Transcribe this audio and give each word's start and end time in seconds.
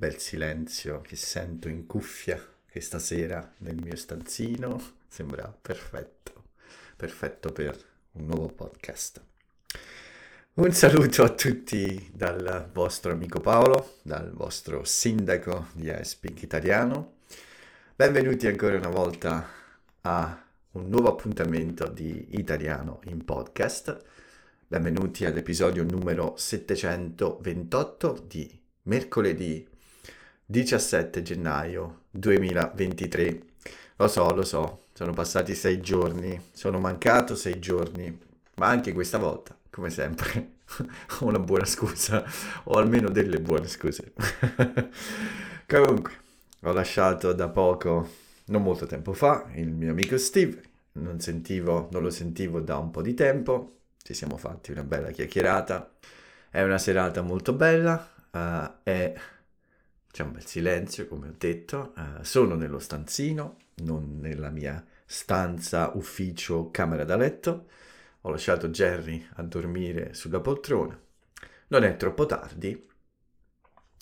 bel 0.00 0.16
silenzio 0.16 1.02
che 1.02 1.14
sento 1.14 1.68
in 1.68 1.84
cuffia 1.84 2.42
che 2.66 2.80
stasera 2.80 3.52
nel 3.58 3.76
mio 3.82 3.96
stanzino 3.96 4.80
sembra 5.06 5.54
perfetto, 5.60 6.44
perfetto 6.96 7.52
per 7.52 7.78
un 8.12 8.24
nuovo 8.24 8.48
podcast. 8.48 9.22
Un 10.54 10.72
saluto 10.72 11.22
a 11.22 11.28
tutti 11.28 12.08
dal 12.14 12.70
vostro 12.72 13.12
amico 13.12 13.40
Paolo, 13.40 13.96
dal 14.00 14.32
vostro 14.32 14.84
sindaco 14.84 15.66
di 15.74 15.92
iSpeak 15.94 16.44
Italiano. 16.44 17.16
Benvenuti 17.94 18.46
ancora 18.46 18.78
una 18.78 18.88
volta 18.88 19.46
a 20.00 20.46
un 20.70 20.88
nuovo 20.88 21.10
appuntamento 21.10 21.86
di 21.88 22.38
Italiano 22.38 23.00
in 23.04 23.22
podcast. 23.22 24.02
Benvenuti 24.66 25.26
all'episodio 25.26 25.82
numero 25.84 26.36
728 26.38 28.24
di 28.26 28.58
mercoledì 28.84 29.69
17 30.50 31.22
gennaio 31.22 32.06
2023. 32.10 33.42
Lo 33.94 34.08
so, 34.08 34.34
lo 34.34 34.42
so, 34.42 34.86
sono 34.92 35.12
passati 35.12 35.54
sei 35.54 35.80
giorni, 35.80 36.48
sono 36.50 36.80
mancato 36.80 37.36
sei 37.36 37.60
giorni, 37.60 38.18
ma 38.56 38.66
anche 38.66 38.92
questa 38.92 39.18
volta, 39.18 39.56
come 39.70 39.90
sempre, 39.90 40.54
ho 41.20 41.26
una 41.26 41.38
buona 41.38 41.64
scusa, 41.64 42.24
o 42.64 42.72
almeno 42.72 43.10
delle 43.10 43.38
buone 43.38 43.68
scuse. 43.68 44.12
Comunque, 45.68 46.12
ho 46.62 46.72
lasciato 46.72 47.32
da 47.32 47.48
poco, 47.48 48.08
non 48.46 48.64
molto 48.64 48.86
tempo 48.86 49.12
fa, 49.12 49.48
il 49.54 49.70
mio 49.70 49.92
amico 49.92 50.18
Steve, 50.18 50.60
non, 50.94 51.20
sentivo, 51.20 51.88
non 51.92 52.02
lo 52.02 52.10
sentivo 52.10 52.58
da 52.58 52.76
un 52.76 52.90
po' 52.90 53.02
di 53.02 53.14
tempo, 53.14 53.82
ci 54.02 54.14
siamo 54.14 54.36
fatti 54.36 54.72
una 54.72 54.82
bella 54.82 55.12
chiacchierata, 55.12 55.92
è 56.50 56.60
una 56.62 56.78
serata 56.78 57.22
molto 57.22 57.52
bella, 57.52 58.04
uh, 58.32 58.72
è 58.82 59.14
c'è 60.10 60.22
un 60.22 60.32
bel 60.32 60.44
silenzio, 60.44 61.06
come 61.06 61.28
ho 61.28 61.34
detto. 61.36 61.92
Uh, 61.96 62.22
sono 62.22 62.54
nello 62.54 62.78
stanzino, 62.78 63.56
non 63.76 64.18
nella 64.20 64.50
mia 64.50 64.84
stanza, 65.06 65.92
ufficio, 65.94 66.70
camera 66.70 67.04
da 67.04 67.16
letto. 67.16 67.68
Ho 68.22 68.30
lasciato 68.30 68.68
Jerry 68.68 69.26
a 69.34 69.42
dormire 69.42 70.14
sulla 70.14 70.40
poltrona. 70.40 70.98
Non 71.68 71.84
è 71.84 71.96
troppo 71.96 72.26
tardi, 72.26 72.88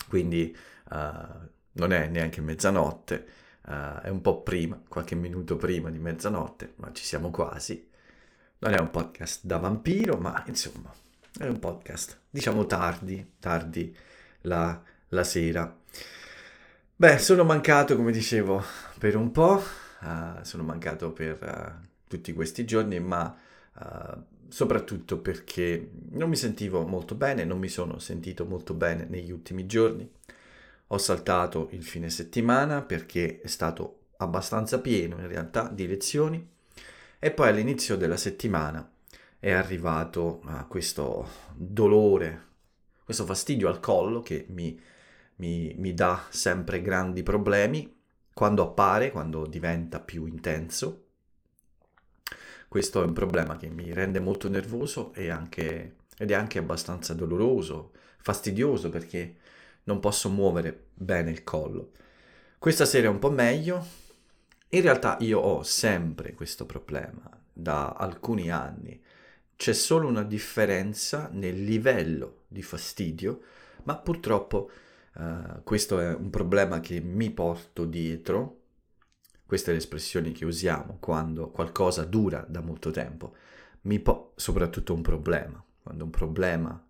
quindi 0.07 0.55
uh, 0.89 1.47
non 1.73 1.93
è 1.93 2.07
neanche 2.07 2.41
mezzanotte, 2.41 3.27
uh, 3.67 3.99
è 4.01 4.09
un 4.09 4.21
po' 4.21 4.41
prima, 4.41 4.81
qualche 4.87 5.15
minuto 5.15 5.55
prima 5.55 5.91
di 5.91 5.99
mezzanotte, 5.99 6.73
ma 6.77 6.91
ci 6.91 7.03
siamo 7.03 7.29
quasi. 7.29 7.87
Non 8.59 8.73
è 8.73 8.79
un 8.79 8.89
podcast 8.89 9.45
da 9.45 9.57
vampiro, 9.57 10.17
ma 10.17 10.43
insomma, 10.47 10.91
è 11.37 11.45
un 11.45 11.59
podcast, 11.59 12.21
diciamo 12.29 12.65
tardi, 12.65 13.35
tardi 13.39 13.95
la, 14.41 14.81
la 15.09 15.23
sera. 15.23 15.78
Beh, 17.01 17.17
sono 17.17 17.45
mancato, 17.45 17.95
come 17.95 18.11
dicevo, 18.11 18.61
per 18.97 19.15
un 19.15 19.31
po', 19.31 19.63
uh, 20.01 20.41
sono 20.43 20.63
mancato 20.63 21.13
per 21.13 21.39
uh, 21.41 21.87
tutti 22.09 22.33
questi 22.33 22.65
giorni, 22.65 22.99
ma 22.99 23.33
uh, 23.75 24.21
soprattutto 24.49 25.17
perché 25.19 25.91
non 26.09 26.27
mi 26.27 26.35
sentivo 26.35 26.85
molto 26.85 27.15
bene, 27.15 27.45
non 27.45 27.57
mi 27.57 27.69
sono 27.69 27.99
sentito 27.99 28.43
molto 28.43 28.73
bene 28.73 29.05
negli 29.09 29.31
ultimi 29.31 29.65
giorni. 29.65 30.11
Ho 30.87 30.97
saltato 30.97 31.69
il 31.71 31.85
fine 31.85 32.09
settimana 32.09 32.81
perché 32.81 33.39
è 33.39 33.47
stato 33.47 34.07
abbastanza 34.17 34.81
pieno 34.81 35.19
in 35.19 35.27
realtà 35.29 35.69
di 35.69 35.87
lezioni 35.87 36.45
e 37.17 37.31
poi 37.31 37.47
all'inizio 37.47 37.95
della 37.95 38.17
settimana 38.17 38.85
è 39.39 39.51
arrivato 39.51 40.41
questo 40.67 41.29
dolore, 41.55 42.47
questo 43.05 43.23
fastidio 43.23 43.69
al 43.69 43.79
collo 43.79 44.19
che 44.19 44.47
mi 44.49 44.97
mi, 45.39 45.73
mi 45.77 45.93
dà 45.93 46.25
sempre 46.29 46.81
grandi 46.81 47.23
problemi 47.23 47.97
quando 48.33 48.63
appare, 48.63 49.11
quando 49.11 49.45
diventa 49.45 49.99
più 49.99 50.25
intenso. 50.25 51.05
Questo 52.67 53.01
è 53.01 53.05
un 53.05 53.13
problema 53.13 53.57
che 53.57 53.69
mi 53.69 53.91
rende 53.91 54.19
molto 54.19 54.47
nervoso 54.47 55.11
anche, 55.29 55.95
ed 56.17 56.31
è 56.31 56.33
anche 56.33 56.59
abbastanza 56.59 57.13
doloroso, 57.13 57.91
fastidioso 58.17 58.89
perché 58.89 59.37
non 59.85 59.99
posso 59.99 60.29
muovere 60.29 60.87
bene 60.93 61.31
il 61.31 61.43
collo. 61.43 61.91
Questa 62.59 62.85
sera 62.85 63.07
è 63.07 63.09
un 63.09 63.19
po' 63.19 63.31
meglio. 63.31 63.85
In 64.69 64.81
realtà 64.81 65.17
io 65.21 65.39
ho 65.39 65.63
sempre 65.63 66.33
questo 66.33 66.65
problema 66.65 67.29
da 67.51 67.93
alcuni 67.93 68.51
anni. 68.51 69.01
C'è 69.55 69.73
solo 69.73 70.07
una 70.07 70.23
differenza 70.23 71.29
nel 71.31 71.63
livello 71.63 72.43
di 72.47 72.61
fastidio, 72.61 73.41
ma 73.83 73.97
purtroppo 73.97 74.69
Uh, 75.19 75.61
questo 75.63 75.99
è 75.99 76.15
un 76.15 76.29
problema 76.29 76.79
che 76.79 77.01
mi 77.01 77.29
porto 77.29 77.83
dietro. 77.83 78.61
Queste 79.45 79.71
le 79.71 79.77
espressioni 79.77 80.31
che 80.31 80.45
usiamo 80.45 80.95
quando 81.01 81.49
qualcosa 81.49 82.05
dura 82.05 82.45
da 82.47 82.61
molto 82.61 82.91
tempo. 82.91 83.35
Mi 83.81 83.99
po- 83.99 84.31
soprattutto 84.37 84.93
un 84.93 85.01
problema. 85.01 85.61
Quando 85.83 86.05
un 86.05 86.09
problema 86.09 86.81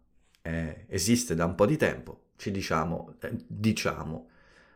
è, 0.42 0.86
esiste 0.88 1.34
da 1.34 1.46
un 1.46 1.56
po' 1.56 1.66
di 1.66 1.76
tempo, 1.76 2.26
ci 2.36 2.52
diciamo, 2.52 3.16
eh, 3.22 3.36
diciamo, 3.48 4.30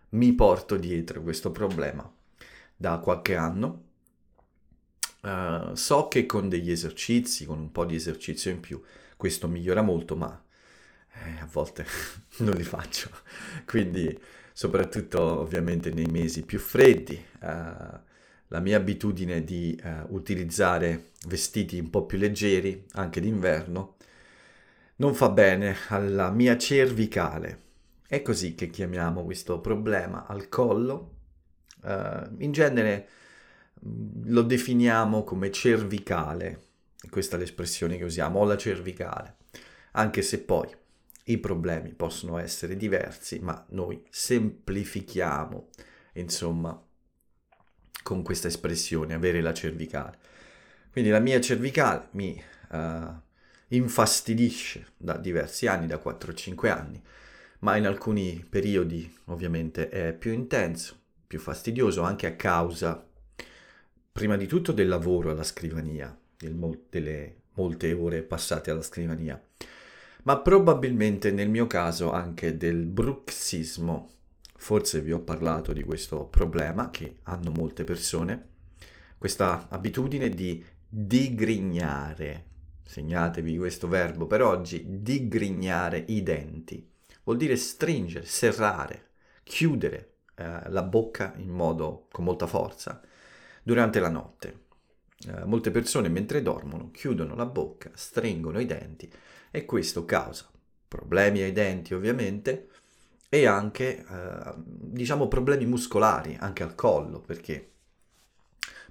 mi 0.09 0.33
porto 0.33 0.75
dietro 0.75 1.21
questo 1.21 1.51
problema 1.51 2.11
da 2.75 2.97
qualche 2.97 3.35
anno. 3.35 3.83
Uh, 5.21 5.75
so 5.75 6.07
che 6.07 6.25
con 6.25 6.49
degli 6.49 6.71
esercizi, 6.71 7.45
con 7.45 7.59
un 7.59 7.71
po' 7.71 7.85
di 7.85 7.95
esercizio 7.95 8.49
in 8.49 8.59
più, 8.59 8.81
questo 9.15 9.47
migliora 9.47 9.81
molto, 9.81 10.15
ma 10.15 10.43
eh, 11.13 11.41
a 11.41 11.47
volte 11.51 11.85
non 12.39 12.55
li 12.55 12.63
faccio. 12.63 13.09
Quindi, 13.65 14.17
soprattutto 14.51 15.21
ovviamente 15.39 15.91
nei 15.91 16.05
mesi 16.05 16.43
più 16.43 16.59
freddi, 16.59 17.15
eh, 17.15 18.11
la 18.47 18.59
mia 18.59 18.77
abitudine 18.77 19.43
di 19.43 19.79
eh, 19.83 20.03
utilizzare 20.09 21.11
vestiti 21.27 21.79
un 21.79 21.89
po' 21.89 22.05
più 22.05 22.17
leggeri, 22.17 22.85
anche 22.93 23.19
d'inverno, 23.19 23.95
non 24.97 25.15
fa 25.15 25.29
bene 25.29 25.75
alla 25.87 26.29
mia 26.29 26.57
cervicale. 26.57 27.61
È 28.07 28.21
così 28.21 28.53
che 28.53 28.69
chiamiamo 28.69 29.23
questo 29.23 29.59
problema 29.59 30.27
al 30.27 30.49
collo. 30.49 31.11
Uh, 31.81 32.35
in 32.37 32.53
genere 32.53 33.07
mm, 33.85 34.25
lo 34.27 34.43
definiamo 34.43 35.23
come 35.25 35.51
cervicale, 35.51 36.61
questa 37.09 37.35
è 37.35 37.39
l'espressione 37.39 37.97
che 37.97 38.05
usiamo, 38.05 38.39
ho 38.39 38.45
la 38.45 38.55
cervicale, 38.55 39.35
anche 39.93 40.21
se 40.21 40.39
poi 40.39 40.69
i 41.25 41.37
problemi 41.37 41.93
possono 41.93 42.37
essere 42.37 42.75
diversi, 42.75 43.39
ma 43.39 43.65
noi 43.69 44.03
semplifichiamo, 44.09 45.69
insomma, 46.13 46.81
con 48.03 48.23
questa 48.23 48.47
espressione, 48.47 49.13
avere 49.13 49.41
la 49.41 49.53
cervicale. 49.53 50.17
Quindi 50.91 51.09
la 51.09 51.19
mia 51.19 51.39
cervicale 51.39 52.09
mi 52.11 52.41
uh, 52.71 53.13
infastidisce 53.69 54.87
da 54.97 55.17
diversi 55.17 55.67
anni, 55.67 55.87
da 55.87 56.01
4-5 56.03 56.69
anni, 56.69 57.01
ma 57.59 57.77
in 57.77 57.87
alcuni 57.87 58.45
periodi 58.47 59.11
ovviamente 59.25 59.89
è 59.89 60.13
più 60.13 60.33
intenso, 60.33 60.99
più 61.25 61.39
fastidioso, 61.39 62.01
anche 62.01 62.27
a 62.27 62.35
causa, 62.35 63.07
prima 64.11 64.35
di 64.35 64.45
tutto, 64.45 64.73
del 64.73 64.89
lavoro 64.89 65.31
alla 65.31 65.43
scrivania, 65.43 66.15
delle 66.37 67.41
molte 67.53 67.93
ore 67.93 68.23
passate 68.23 68.69
alla 68.69 68.81
scrivania 68.81 69.41
ma 70.23 70.39
probabilmente 70.39 71.31
nel 71.31 71.49
mio 71.49 71.67
caso 71.67 72.11
anche 72.11 72.57
del 72.57 72.85
bruxismo. 72.85 74.09
Forse 74.55 75.01
vi 75.01 75.11
ho 75.11 75.19
parlato 75.19 75.73
di 75.73 75.83
questo 75.83 76.25
problema 76.25 76.89
che 76.89 77.17
hanno 77.23 77.51
molte 77.51 77.83
persone, 77.83 78.51
questa 79.17 79.67
abitudine 79.69 80.29
di 80.29 80.63
digrignare. 80.87 82.45
Segnatevi 82.83 83.57
questo 83.57 83.87
verbo 83.87 84.25
per 84.25 84.41
oggi, 84.41 84.85
digrignare 85.01 86.03
i 86.07 86.23
denti. 86.23 86.89
Vuol 87.23 87.37
dire 87.37 87.55
stringere, 87.55 88.25
serrare, 88.25 89.09
chiudere 89.43 90.13
eh, 90.35 90.69
la 90.69 90.83
bocca 90.83 91.33
in 91.37 91.49
modo 91.49 92.07
con 92.11 92.23
molta 92.23 92.47
forza 92.47 93.01
durante 93.61 93.99
la 93.99 94.09
notte. 94.09 94.61
Eh, 95.27 95.45
molte 95.45 95.71
persone 95.71 96.09
mentre 96.09 96.41
dormono 96.41 96.91
chiudono 96.91 97.35
la 97.35 97.45
bocca, 97.45 97.91
stringono 97.93 98.59
i 98.59 98.65
denti 98.65 99.11
e 99.51 99.65
questo 99.65 100.05
causa 100.05 100.49
problemi 100.87 101.41
ai 101.41 101.51
denti 101.51 101.93
ovviamente 101.93 102.69
e 103.27 103.47
anche 103.47 104.05
eh, 104.07 104.53
diciamo 104.57 105.27
problemi 105.27 105.65
muscolari 105.65 106.37
anche 106.39 106.61
al 106.61 106.75
collo 106.75 107.19
perché 107.19 107.71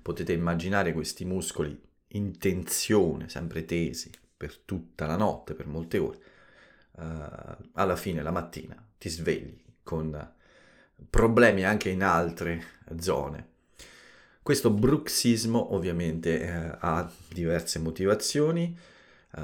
potete 0.02 0.32
immaginare 0.32 0.92
questi 0.92 1.24
muscoli 1.24 1.80
in 2.14 2.36
tensione 2.38 3.28
sempre 3.28 3.64
tesi 3.64 4.10
per 4.36 4.58
tutta 4.58 5.06
la 5.06 5.16
notte 5.16 5.54
per 5.54 5.68
molte 5.68 5.98
ore. 5.98 6.18
Eh, 6.98 7.56
alla 7.74 7.96
fine 7.96 8.22
la 8.22 8.32
mattina 8.32 8.74
ti 8.98 9.08
svegli 9.08 9.62
con 9.84 10.34
problemi 11.08 11.64
anche 11.64 11.90
in 11.90 12.02
altre 12.02 12.64
zone 12.98 13.51
questo 14.42 14.70
bruxismo 14.70 15.74
ovviamente 15.74 16.40
eh, 16.42 16.76
ha 16.80 17.10
diverse 17.28 17.78
motivazioni 17.78 18.76
Uh, 19.34 19.40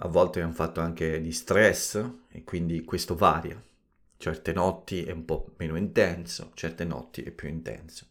a 0.00 0.08
volte 0.08 0.42
hanno 0.42 0.52
fatto 0.52 0.82
anche 0.82 1.18
di 1.22 1.32
stress 1.32 1.98
e 2.28 2.44
quindi 2.44 2.84
questo 2.84 3.14
varia. 3.14 3.58
certe 4.18 4.52
notti 4.52 5.02
è 5.04 5.12
un 5.12 5.24
po' 5.24 5.54
meno 5.56 5.76
intenso, 5.76 6.50
certe 6.54 6.84
notti 6.84 7.22
è 7.22 7.30
più 7.30 7.48
intenso. 7.48 8.06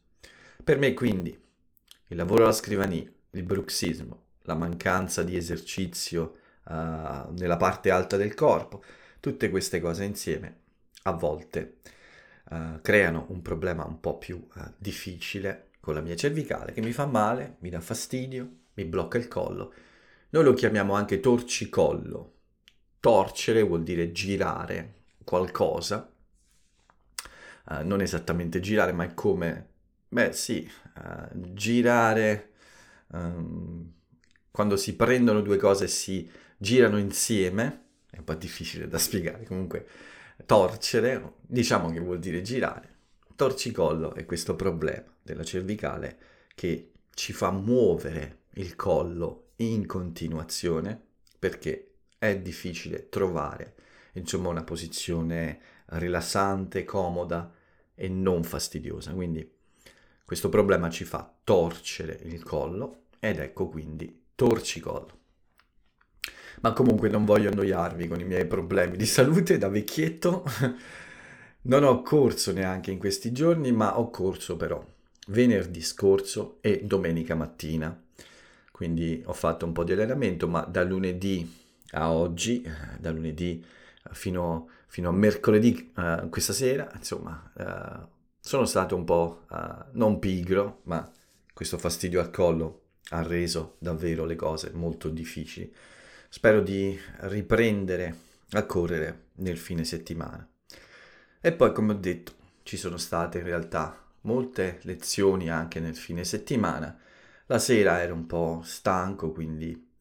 Per 0.64 0.80
me 0.80 0.94
quindi 0.96 1.40
il 2.08 2.18
lavoro 2.18 2.44
alla 2.44 2.52
scrivania, 2.52 3.08
il 3.32 3.44
bruxismo, 3.44 4.24
la 4.42 4.56
mancanza 4.56 5.22
di 5.24 5.36
esercizio 5.38 6.38
uh, 6.66 7.32
nella 7.32 7.58
parte 7.58 7.92
alta 7.92 8.18
del 8.18 8.34
corpo, 8.34 8.84
tutte 9.20 9.52
queste 9.52 9.80
cose 9.80 10.04
insieme 10.06 10.62
a 11.04 11.12
volte 11.12 11.78
uh, 12.50 12.82
creano 12.82 13.28
un 13.30 13.44
problema 13.44 13.86
un 13.86 14.00
po' 14.00 14.18
più 14.18 14.48
uh, 14.56 14.62
difficile 14.78 15.73
con 15.84 15.96
la 15.96 16.00
mia 16.00 16.16
cervicale 16.16 16.72
che 16.72 16.80
mi 16.80 16.94
fa 16.94 17.06
male, 17.06 17.58
mi 17.60 17.70
dà 17.70 17.82
fastidio, 17.82 18.50
mi 18.76 18.86
blocca 18.86 19.18
il 19.18 19.28
collo. 19.28 19.74
Noi 20.30 20.46
lo 20.46 20.54
chiamiamo 20.54 20.94
anche 20.94 21.20
torcicollo. 21.20 22.36
Torcere 23.02 23.64
vuol 23.64 23.84
dire 23.84 24.14
girare 24.14 25.02
qualcosa, 25.26 26.10
uh, 27.66 27.86
non 27.86 28.00
esattamente 28.00 28.62
girare, 28.62 28.94
ma 28.94 29.04
è 29.04 29.14
come, 29.14 29.72
beh 30.08 30.32
sì, 30.32 30.72
girare 31.52 32.52
um, 33.08 33.92
quando 34.52 34.78
si 34.78 34.96
prendono 34.96 35.42
due 35.42 35.58
cose 35.58 35.84
e 35.84 35.90
si 35.90 36.32
girano 36.56 36.98
insieme, 36.98 37.88
è 38.10 38.20
un 38.20 38.24
po' 38.24 38.36
difficile 38.36 38.88
da 38.88 38.98
spiegare, 39.00 39.44
comunque 39.44 39.86
torcere, 40.46 41.34
diciamo 41.42 41.92
che 41.92 42.00
vuol 42.00 42.20
dire 42.20 42.42
girare. 42.42 42.93
Torcicollo 43.36 44.14
è 44.14 44.26
questo 44.26 44.56
problema 44.56 45.12
della 45.22 45.44
cervicale 45.44 46.18
che 46.56 46.92
ci 47.14 47.34
fa 47.34 47.52
muovere 47.52 48.44
il 48.56 48.76
collo 48.76 49.52
in 49.58 49.86
continuazione 49.86 51.02
perché 51.40 51.94
è 52.18 52.38
difficile 52.38 53.10
trovare 53.10 53.76
insomma 54.14 54.50
una 54.50 54.64
posizione 54.64 55.60
rilassante, 55.88 56.84
comoda 56.84 57.52
e 57.96 58.08
non 58.08 58.44
fastidiosa. 58.44 59.12
Quindi 59.12 59.50
questo 60.26 60.50
problema 60.50 60.90
ci 60.90 61.04
fa 61.04 61.32
torcere 61.44 62.20
il 62.24 62.44
collo 62.44 63.04
ed 63.20 63.40
ecco 63.40 63.68
quindi 63.68 64.26
torcicollo. 64.36 65.22
Ma 66.62 66.72
comunque 66.72 67.10
non 67.10 67.26
voglio 67.26 67.50
annoiarvi 67.50 68.08
con 68.08 68.20
i 68.20 68.26
miei 68.26 68.46
problemi 68.46 68.96
di 68.96 69.06
salute 69.06 69.58
da 69.58 69.70
vecchietto. 69.70 70.44
non 71.64 71.84
ho 71.84 72.02
corso 72.02 72.52
neanche 72.52 72.92
in 72.92 72.98
questi 72.98 73.32
giorni, 73.32 73.72
ma 73.72 74.00
ho 74.00 74.10
corso 74.10 74.56
però 74.58 74.84
venerdì 75.28 75.82
scorso 75.82 76.58
e 76.62 76.82
domenica 76.84 77.36
mattina. 77.36 77.98
Quindi 78.72 79.22
ho 79.26 79.34
fatto 79.34 79.66
un 79.66 79.72
po' 79.72 79.84
di 79.84 79.94
allenamento, 79.94 80.48
ma 80.48 80.62
da 80.62 80.84
lunedì 80.84 81.62
a 81.92 82.12
oggi, 82.12 82.68
da 83.00 83.12
lunedì 83.12 83.64
fino, 84.12 84.70
fino 84.88 85.10
a 85.10 85.14
mercoledì, 85.14 85.92
uh, 85.96 86.28
questa 86.30 86.54
sera, 86.54 86.92
insomma, 86.96 87.52
uh, 87.54 88.08
sono 88.40 88.66
stato 88.66 88.96
un 88.96 89.06
po' 89.06 89.46
uh, 89.50 89.58
non 89.92 90.20
pigro, 90.20 90.82
ma 90.84 91.10
questo 91.54 91.78
fastidio 91.78 92.20
al 92.20 92.32
collo 92.32 92.82
ha 93.10 93.22
reso 93.22 93.76
davvero 93.78 94.26
le 94.26 94.36
cose 94.36 94.72
molto 94.74 95.10
difficili. 95.10 95.72
Spero 96.28 96.62
di 96.62 96.98
riprendere 97.22 98.18
a 98.52 98.66
correre 98.66 99.28
nel 99.36 99.58
fine 99.58 99.84
settimana. 99.84 100.48
E 101.46 101.52
poi, 101.52 101.74
come 101.74 101.92
ho 101.92 101.98
detto, 101.98 102.32
ci 102.64 102.78
sono 102.78 102.96
state 102.96 103.40
in 103.40 103.44
realtà 103.44 104.02
molte 104.22 104.80
lezioni 104.84 105.50
anche 105.50 105.82
nel 105.82 105.94
fine 105.94 106.24
settimana. 106.24 106.98
La 107.48 107.60
sera 107.60 108.02
ero 108.02 108.14
un 108.14 108.26
po' 108.28 108.62
stanco, 108.64 109.34
quindi 109.34 109.92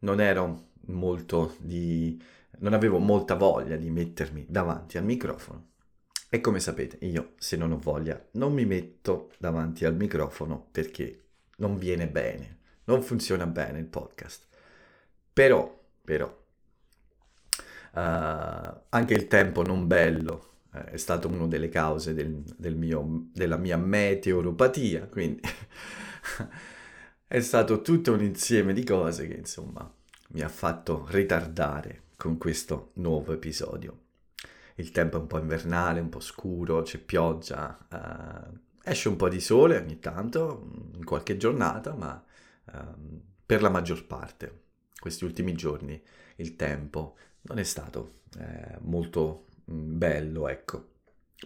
non 0.00 0.20
ero 0.20 0.72
molto 0.88 1.56
di 1.58 2.22
non 2.58 2.74
avevo 2.74 2.98
molta 2.98 3.34
voglia 3.34 3.76
di 3.76 3.88
mettermi 3.88 4.44
davanti 4.46 4.98
al 4.98 5.04
microfono. 5.04 5.68
E 6.28 6.42
come 6.42 6.60
sapete, 6.60 6.98
io 7.06 7.32
se 7.38 7.56
non 7.56 7.72
ho 7.72 7.78
voglia 7.78 8.22
non 8.32 8.52
mi 8.52 8.66
metto 8.66 9.30
davanti 9.38 9.86
al 9.86 9.96
microfono 9.96 10.68
perché 10.70 11.28
non 11.56 11.78
viene 11.78 12.08
bene, 12.08 12.58
non 12.84 13.02
funziona 13.02 13.46
bene 13.46 13.78
il 13.78 13.86
podcast. 13.86 14.46
Però, 15.32 15.82
però, 16.04 16.26
uh, 16.26 16.40
anche 18.90 19.14
il 19.14 19.28
tempo 19.28 19.62
non 19.62 19.86
bello 19.86 20.52
è 20.86 20.96
stato 20.96 21.28
una 21.28 21.46
delle 21.46 21.68
cause 21.68 22.14
del, 22.14 22.42
del 22.56 22.76
mio, 22.76 23.28
della 23.32 23.56
mia 23.56 23.76
meteoropatia, 23.76 25.06
quindi 25.06 25.40
è 27.26 27.40
stato 27.40 27.80
tutto 27.82 28.12
un 28.12 28.22
insieme 28.22 28.72
di 28.72 28.84
cose 28.84 29.28
che 29.28 29.34
insomma 29.34 29.90
mi 30.28 30.40
ha 30.40 30.48
fatto 30.48 31.06
ritardare 31.10 32.02
con 32.16 32.38
questo 32.38 32.90
nuovo 32.94 33.32
episodio. 33.32 34.00
Il 34.76 34.90
tempo 34.90 35.16
è 35.16 35.20
un 35.20 35.28
po' 35.28 35.38
invernale, 35.38 36.00
un 36.00 36.08
po' 36.08 36.20
scuro, 36.20 36.82
c'è 36.82 36.98
pioggia, 36.98 37.78
uh, 37.90 38.58
esce 38.82 39.08
un 39.08 39.16
po' 39.16 39.28
di 39.28 39.40
sole 39.40 39.76
ogni 39.76 40.00
tanto, 40.00 40.68
in 40.94 41.04
qualche 41.04 41.36
giornata, 41.36 41.94
ma 41.94 42.24
uh, 42.72 43.20
per 43.46 43.62
la 43.62 43.68
maggior 43.68 44.04
parte 44.06 44.62
questi 45.04 45.24
ultimi 45.24 45.52
giorni 45.52 46.02
il 46.36 46.56
tempo 46.56 47.16
non 47.42 47.58
è 47.58 47.62
stato 47.62 48.14
eh, 48.38 48.78
molto 48.80 49.43
bello, 49.64 50.48
ecco. 50.48 50.88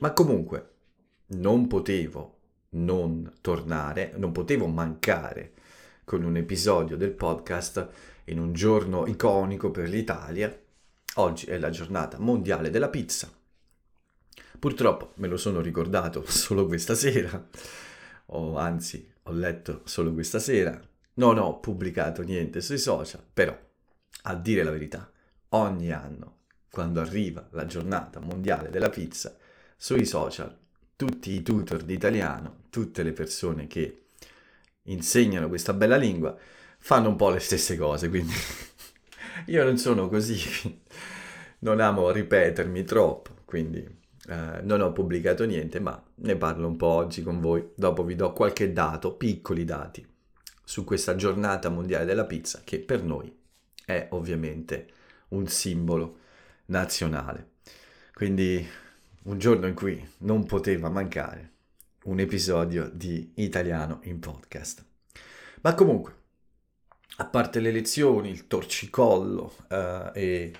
Ma 0.00 0.12
comunque 0.12 0.70
non 1.28 1.66
potevo 1.66 2.36
non 2.70 3.32
tornare, 3.40 4.12
non 4.16 4.32
potevo 4.32 4.66
mancare 4.66 5.52
con 6.04 6.22
un 6.22 6.36
episodio 6.36 6.96
del 6.96 7.12
podcast 7.12 7.88
in 8.24 8.38
un 8.38 8.52
giorno 8.52 9.06
iconico 9.06 9.70
per 9.70 9.88
l'Italia. 9.88 10.54
Oggi 11.14 11.46
è 11.46 11.58
la 11.58 11.70
giornata 11.70 12.18
mondiale 12.18 12.70
della 12.70 12.88
pizza. 12.88 13.30
Purtroppo 14.58 15.12
me 15.16 15.28
lo 15.28 15.36
sono 15.36 15.60
ricordato 15.60 16.24
solo 16.28 16.66
questa 16.66 16.94
sera, 16.94 17.46
o 18.26 18.56
anzi 18.56 19.10
ho 19.24 19.32
letto 19.32 19.82
solo 19.84 20.12
questa 20.12 20.38
sera, 20.38 20.80
non 21.14 21.38
ho 21.38 21.58
pubblicato 21.60 22.22
niente 22.22 22.60
sui 22.60 22.78
social, 22.78 23.22
però, 23.32 23.56
a 24.22 24.34
dire 24.34 24.62
la 24.62 24.70
verità, 24.70 25.10
ogni 25.50 25.92
anno, 25.92 26.37
quando 26.78 27.00
arriva 27.00 27.44
la 27.50 27.66
giornata 27.66 28.20
mondiale 28.20 28.70
della 28.70 28.88
pizza, 28.88 29.36
sui 29.76 30.04
social, 30.04 30.56
tutti 30.94 31.32
i 31.32 31.42
tutor 31.42 31.82
di 31.82 31.94
italiano, 31.94 32.66
tutte 32.70 33.02
le 33.02 33.10
persone 33.12 33.66
che 33.66 34.04
insegnano 34.82 35.48
questa 35.48 35.72
bella 35.72 35.96
lingua, 35.96 36.38
fanno 36.78 37.08
un 37.08 37.16
po' 37.16 37.30
le 37.30 37.40
stesse 37.40 37.76
cose, 37.76 38.08
quindi 38.08 38.32
io 39.46 39.64
non 39.64 39.76
sono 39.76 40.08
così, 40.08 40.38
non 41.66 41.80
amo 41.80 42.12
ripetermi 42.12 42.84
troppo, 42.84 43.32
quindi 43.44 43.78
eh, 44.28 44.60
non 44.62 44.80
ho 44.80 44.92
pubblicato 44.92 45.44
niente, 45.44 45.80
ma 45.80 46.00
ne 46.14 46.36
parlo 46.36 46.68
un 46.68 46.76
po' 46.76 46.86
oggi 46.86 47.24
con 47.24 47.40
voi, 47.40 47.70
dopo 47.74 48.04
vi 48.04 48.14
do 48.14 48.32
qualche 48.32 48.72
dato, 48.72 49.14
piccoli 49.14 49.64
dati 49.64 50.06
su 50.62 50.84
questa 50.84 51.16
giornata 51.16 51.70
mondiale 51.70 52.04
della 52.04 52.24
pizza 52.24 52.60
che 52.62 52.78
per 52.78 53.02
noi 53.02 53.36
è 53.84 54.06
ovviamente 54.12 54.86
un 55.30 55.48
simbolo 55.48 56.26
nazionale. 56.68 57.56
Quindi 58.12 58.66
un 59.24 59.38
giorno 59.38 59.66
in 59.66 59.74
cui 59.74 60.06
non 60.18 60.44
poteva 60.46 60.88
mancare 60.88 61.52
un 62.04 62.18
episodio 62.20 62.90
di 62.92 63.32
Italiano 63.36 64.00
in 64.04 64.18
podcast. 64.18 64.84
Ma 65.60 65.74
comunque, 65.74 66.14
a 67.16 67.26
parte 67.26 67.60
le 67.60 67.70
lezioni, 67.70 68.30
il 68.30 68.46
torcicollo 68.46 69.56
uh, 69.68 70.10
e 70.14 70.52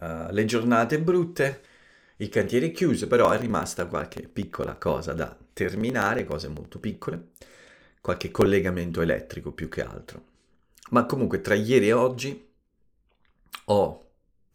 uh, 0.00 0.30
le 0.30 0.44
giornate 0.44 1.00
brutte, 1.00 1.62
il 2.16 2.28
cantiere 2.28 2.66
è 2.66 2.70
chiuso, 2.72 3.06
però 3.06 3.30
è 3.30 3.38
rimasta 3.38 3.86
qualche 3.86 4.22
piccola 4.22 4.74
cosa 4.74 5.12
da 5.12 5.36
terminare, 5.52 6.24
cose 6.24 6.48
molto 6.48 6.80
piccole 6.80 7.30
qualche 8.00 8.30
collegamento 8.30 9.02
elettrico 9.02 9.52
più 9.52 9.68
che 9.68 9.82
altro. 9.82 10.24
Ma 10.90 11.04
comunque 11.04 11.42
tra 11.42 11.54
ieri 11.54 11.88
e 11.88 11.92
oggi 11.92 12.48
ho 13.66 14.07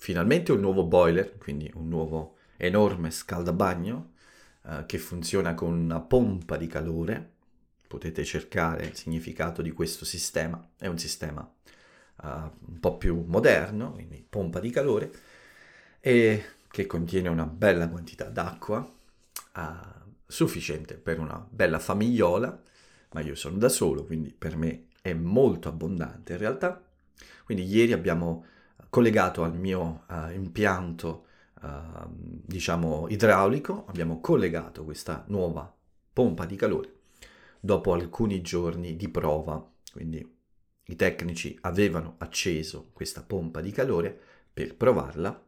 finalmente 0.03 0.51
un 0.51 0.59
nuovo 0.59 0.83
boiler, 0.83 1.37
quindi 1.37 1.71
un 1.75 1.87
nuovo 1.87 2.35
enorme 2.57 3.09
scaldabagno 3.09 4.11
eh, 4.65 4.83
che 4.85 4.97
funziona 4.97 5.53
con 5.53 5.71
una 5.71 6.01
pompa 6.01 6.57
di 6.57 6.67
calore. 6.67 7.31
Potete 7.87 8.25
cercare 8.25 8.87
il 8.87 8.95
significato 8.97 9.61
di 9.61 9.71
questo 9.71 10.03
sistema. 10.03 10.61
È 10.77 10.87
un 10.87 10.97
sistema 10.97 11.39
uh, 11.41 12.27
un 12.27 12.79
po' 12.81 12.97
più 12.97 13.23
moderno, 13.25 13.93
quindi 13.93 14.25
pompa 14.27 14.59
di 14.59 14.71
calore, 14.71 15.09
e 16.01 16.43
che 16.69 16.85
contiene 16.85 17.29
una 17.29 17.45
bella 17.45 17.87
quantità 17.87 18.25
d'acqua, 18.25 18.79
uh, 18.79 19.61
sufficiente 20.27 20.95
per 20.95 21.19
una 21.19 21.47
bella 21.49 21.79
famigliola 21.79 22.61
ma 23.11 23.21
io 23.21 23.35
sono 23.35 23.57
da 23.57 23.69
solo, 23.69 24.03
quindi 24.03 24.33
per 24.33 24.57
me 24.57 24.87
è 25.01 25.13
molto 25.13 25.69
abbondante 25.69 26.33
in 26.33 26.39
realtà. 26.39 26.83
Quindi 27.45 27.63
ieri 27.63 27.93
abbiamo 27.93 28.45
collegato 28.93 29.41
al 29.41 29.57
mio 29.57 30.03
uh, 30.07 30.29
impianto, 30.29 31.25
uh, 31.63 32.05
diciamo, 32.11 33.07
idraulico, 33.09 33.85
abbiamo 33.87 34.19
collegato 34.19 34.83
questa 34.83 35.23
nuova 35.29 35.75
pompa 36.13 36.45
di 36.45 36.55
calore 36.55 36.97
dopo 37.59 37.93
alcuni 37.93 38.41
giorni 38.41 38.95
di 38.95 39.09
prova. 39.09 39.67
Quindi 39.91 40.23
i 40.83 40.95
tecnici 40.95 41.57
avevano 41.61 42.17
acceso 42.19 42.91
questa 42.93 43.23
pompa 43.23 43.61
di 43.61 43.71
calore 43.71 44.15
per 44.53 44.75
provarla 44.75 45.43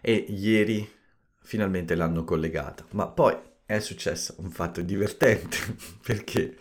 e 0.00 0.14
ieri 0.30 0.84
finalmente 1.42 1.94
l'hanno 1.94 2.24
collegata. 2.24 2.84
Ma 2.90 3.06
poi 3.06 3.36
è 3.64 3.78
successo 3.78 4.34
un 4.38 4.50
fatto 4.50 4.80
divertente 4.80 5.58
perché 6.02 6.58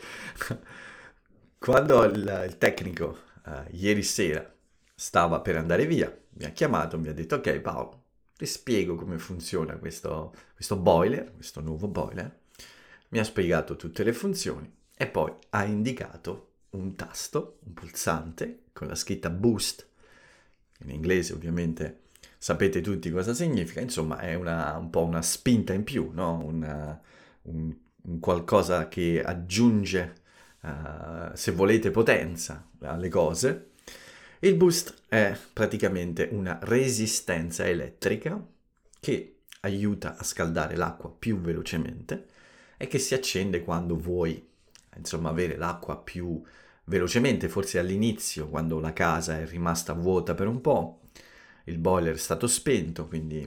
quando 1.57 2.03
il, 2.03 2.43
il 2.47 2.57
tecnico 2.59 3.17
uh, 3.45 3.63
ieri 3.71 4.03
sera 4.03 4.51
stava 4.99 5.41
per 5.41 5.55
andare 5.57 5.85
via, 5.85 6.11
mi 6.29 6.45
ha 6.45 6.49
chiamato, 6.49 6.97
mi 6.97 7.07
ha 7.07 7.13
detto 7.13 7.35
ok 7.35 7.59
Paolo, 7.59 8.03
ti 8.35 8.47
spiego 8.47 8.95
come 8.95 9.19
funziona 9.19 9.77
questo, 9.77 10.33
questo 10.55 10.75
boiler, 10.75 11.33
questo 11.35 11.61
nuovo 11.61 11.87
boiler, 11.87 12.35
mi 13.09 13.19
ha 13.19 13.23
spiegato 13.23 13.75
tutte 13.75 14.03
le 14.03 14.11
funzioni 14.11 14.67
e 14.95 15.05
poi 15.05 15.31
ha 15.51 15.63
indicato 15.65 16.53
un 16.71 16.95
tasto, 16.95 17.59
un 17.65 17.73
pulsante 17.73 18.63
con 18.73 18.87
la 18.87 18.95
scritta 18.95 19.29
boost, 19.29 19.87
in 20.79 20.89
inglese 20.89 21.33
ovviamente 21.33 22.05
sapete 22.39 22.81
tutti 22.81 23.11
cosa 23.11 23.35
significa, 23.35 23.81
insomma 23.81 24.17
è 24.17 24.33
una, 24.33 24.77
un 24.77 24.89
po' 24.89 25.03
una 25.03 25.21
spinta 25.21 25.73
in 25.73 25.83
più, 25.83 26.09
no? 26.11 26.43
una, 26.43 26.99
un, 27.43 27.75
un, 28.03 28.19
qualcosa 28.19 28.87
che 28.87 29.21
aggiunge, 29.23 30.15
uh, 30.61 31.35
se 31.35 31.51
volete, 31.51 31.91
potenza 31.91 32.67
alle 32.79 33.09
cose. 33.09 33.69
Il 34.39 34.53
boost 34.53 34.93
è 35.07 35.35
praticamente 35.51 36.29
una 36.31 36.59
resistenza 36.61 37.65
elettrica 37.65 38.39
che 38.99 39.37
aiuta 39.61 40.15
a 40.15 40.23
scaldare 40.23 40.75
l'acqua 40.75 41.09
più 41.09 41.39
velocemente 41.39 42.27
e 42.77 42.87
che 42.87 42.99
si 42.99 43.15
accende 43.15 43.63
quando 43.63 43.97
vuoi, 43.97 44.47
insomma, 44.95 45.29
avere 45.29 45.57
l'acqua 45.57 45.97
più 45.97 46.39
velocemente, 46.83 47.49
forse 47.49 47.79
all'inizio, 47.79 48.47
quando 48.47 48.79
la 48.79 48.93
casa 48.93 49.39
è 49.39 49.47
rimasta 49.47 49.93
vuota 49.93 50.35
per 50.35 50.45
un 50.45 50.61
po', 50.61 51.01
il 51.63 51.79
boiler 51.79 52.13
è 52.13 52.17
stato 52.17 52.45
spento, 52.45 53.07
quindi 53.07 53.41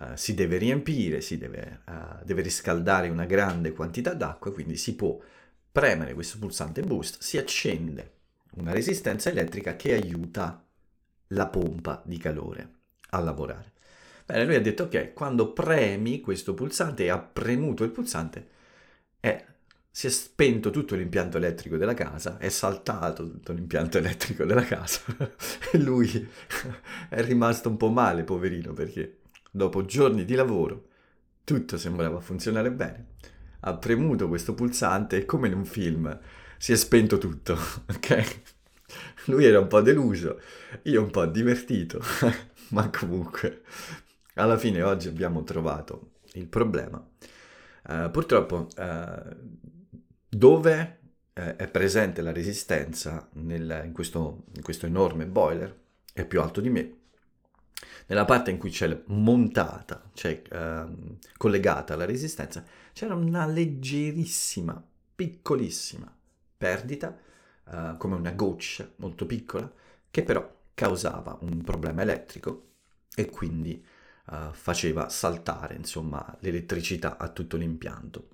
uh, 0.00 0.04
si 0.14 0.32
deve 0.32 0.56
riempire, 0.56 1.20
si 1.20 1.36
deve, 1.36 1.82
uh, 1.86 2.24
deve 2.24 2.40
riscaldare 2.40 3.10
una 3.10 3.26
grande 3.26 3.72
quantità 3.72 4.14
d'acqua, 4.14 4.54
quindi 4.54 4.78
si 4.78 4.96
può 4.96 5.20
premere 5.70 6.14
questo 6.14 6.38
pulsante 6.38 6.80
boost, 6.80 7.20
si 7.20 7.36
accende 7.36 8.13
una 8.56 8.72
resistenza 8.72 9.30
elettrica 9.30 9.76
che 9.76 9.94
aiuta 9.94 10.64
la 11.28 11.46
pompa 11.48 12.02
di 12.04 12.18
calore 12.18 12.72
a 13.10 13.20
lavorare. 13.20 13.72
Bene, 14.26 14.44
lui 14.44 14.54
ha 14.54 14.60
detto 14.60 14.84
ok, 14.84 15.12
quando 15.12 15.52
premi 15.52 16.20
questo 16.20 16.54
pulsante 16.54 17.04
e 17.04 17.10
ha 17.10 17.18
premuto 17.18 17.84
il 17.84 17.90
pulsante, 17.90 18.48
è 19.20 19.44
si 19.96 20.08
è 20.08 20.10
spento 20.10 20.70
tutto 20.70 20.96
l'impianto 20.96 21.36
elettrico 21.36 21.76
della 21.76 21.94
casa, 21.94 22.38
è 22.38 22.48
saltato 22.48 23.30
tutto 23.30 23.52
l'impianto 23.52 23.96
elettrico 23.98 24.44
della 24.44 24.64
casa 24.64 25.02
e 25.70 25.78
lui 25.78 26.28
è 27.08 27.22
rimasto 27.22 27.68
un 27.68 27.76
po' 27.76 27.90
male, 27.90 28.24
poverino, 28.24 28.72
perché 28.72 29.20
dopo 29.52 29.84
giorni 29.84 30.24
di 30.24 30.34
lavoro 30.34 30.88
tutto 31.44 31.78
sembrava 31.78 32.18
funzionare 32.18 32.72
bene. 32.72 33.06
Ha 33.60 33.76
premuto 33.76 34.26
questo 34.26 34.52
pulsante 34.52 35.18
e 35.18 35.24
come 35.26 35.46
in 35.46 35.54
un 35.54 35.64
film 35.64 36.18
si 36.58 36.72
è 36.72 36.76
spento 36.76 37.18
tutto, 37.18 37.54
ok? 37.88 38.42
Lui 39.26 39.44
era 39.44 39.58
un 39.58 39.68
po' 39.68 39.80
deluso, 39.80 40.40
io 40.82 41.02
un 41.02 41.10
po' 41.10 41.26
divertito, 41.26 42.00
ma 42.70 42.90
comunque 42.90 43.62
alla 44.34 44.58
fine 44.58 44.82
oggi 44.82 45.08
abbiamo 45.08 45.44
trovato 45.44 46.12
il 46.34 46.46
problema. 46.46 47.02
Uh, 47.86 48.10
purtroppo 48.10 48.68
uh, 48.76 49.36
dove 50.28 50.98
eh, 51.34 51.56
è 51.56 51.68
presente 51.68 52.22
la 52.22 52.32
resistenza 52.32 53.28
nel, 53.34 53.82
in, 53.84 53.92
questo, 53.92 54.44
in, 54.54 54.62
questo, 54.62 54.86
enorme 54.86 55.26
boiler, 55.26 55.82
è 56.12 56.24
più 56.24 56.40
alto 56.40 56.60
di 56.60 56.70
me, 56.70 56.96
nella 58.06 58.24
parte 58.24 58.50
in 58.50 58.58
cui 58.58 58.70
c'è 58.70 59.02
montata, 59.06 60.10
cioè 60.14 60.42
collegata 61.36 61.96
la 61.96 62.04
resistenza, 62.04 62.64
c'era 62.92 63.14
una 63.14 63.46
leggerissima, 63.46 64.82
piccolissima 65.14 66.13
perdita, 66.64 67.14
eh, 67.70 67.94
come 67.98 68.14
una 68.14 68.30
goccia 68.30 68.90
molto 68.96 69.26
piccola, 69.26 69.70
che 70.10 70.22
però 70.22 70.50
causava 70.72 71.36
un 71.42 71.62
problema 71.62 72.00
elettrico 72.00 72.70
e 73.14 73.28
quindi 73.28 73.84
eh, 74.30 74.48
faceva 74.52 75.10
saltare 75.10 75.74
insomma, 75.74 76.24
l'elettricità 76.40 77.18
a 77.18 77.28
tutto 77.28 77.58
l'impianto 77.58 78.28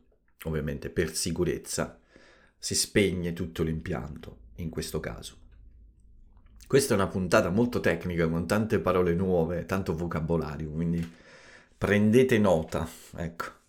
ovviamente 0.45 0.89
per 0.89 1.15
sicurezza, 1.15 1.99
si 2.57 2.75
spegne 2.75 3.35
tutto 3.35 3.63
l'impianto 3.63 4.39
in 4.57 4.71
questo 4.71 4.99
caso. 5.01 5.37
Questa 6.67 6.95
è 6.95 6.97
una 6.97 7.09
puntata 7.09 7.51
molto 7.51 7.81
tecnica 7.81 8.27
con 8.29 8.47
tante 8.47 8.79
parole 8.79 9.13
nuove, 9.13 9.67
tanto 9.67 9.95
vocabolario, 9.95 10.71
quindi 10.71 11.07
prendete 11.77 12.39
nota, 12.39 12.89
ecco. 13.17 13.60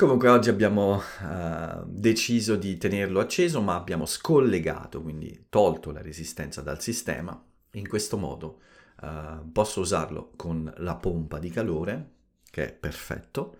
Comunque 0.00 0.30
oggi 0.30 0.48
abbiamo 0.48 0.94
uh, 0.94 1.84
deciso 1.84 2.56
di 2.56 2.78
tenerlo 2.78 3.20
acceso, 3.20 3.60
ma 3.60 3.74
abbiamo 3.74 4.06
scollegato, 4.06 5.02
quindi 5.02 5.44
tolto 5.50 5.90
la 5.92 6.00
resistenza 6.00 6.62
dal 6.62 6.80
sistema. 6.80 7.38
In 7.72 7.86
questo 7.86 8.16
modo 8.16 8.60
uh, 9.02 9.52
posso 9.52 9.80
usarlo 9.80 10.30
con 10.36 10.72
la 10.78 10.94
pompa 10.94 11.38
di 11.38 11.50
calore, 11.50 12.12
che 12.50 12.68
è 12.68 12.72
perfetto, 12.72 13.58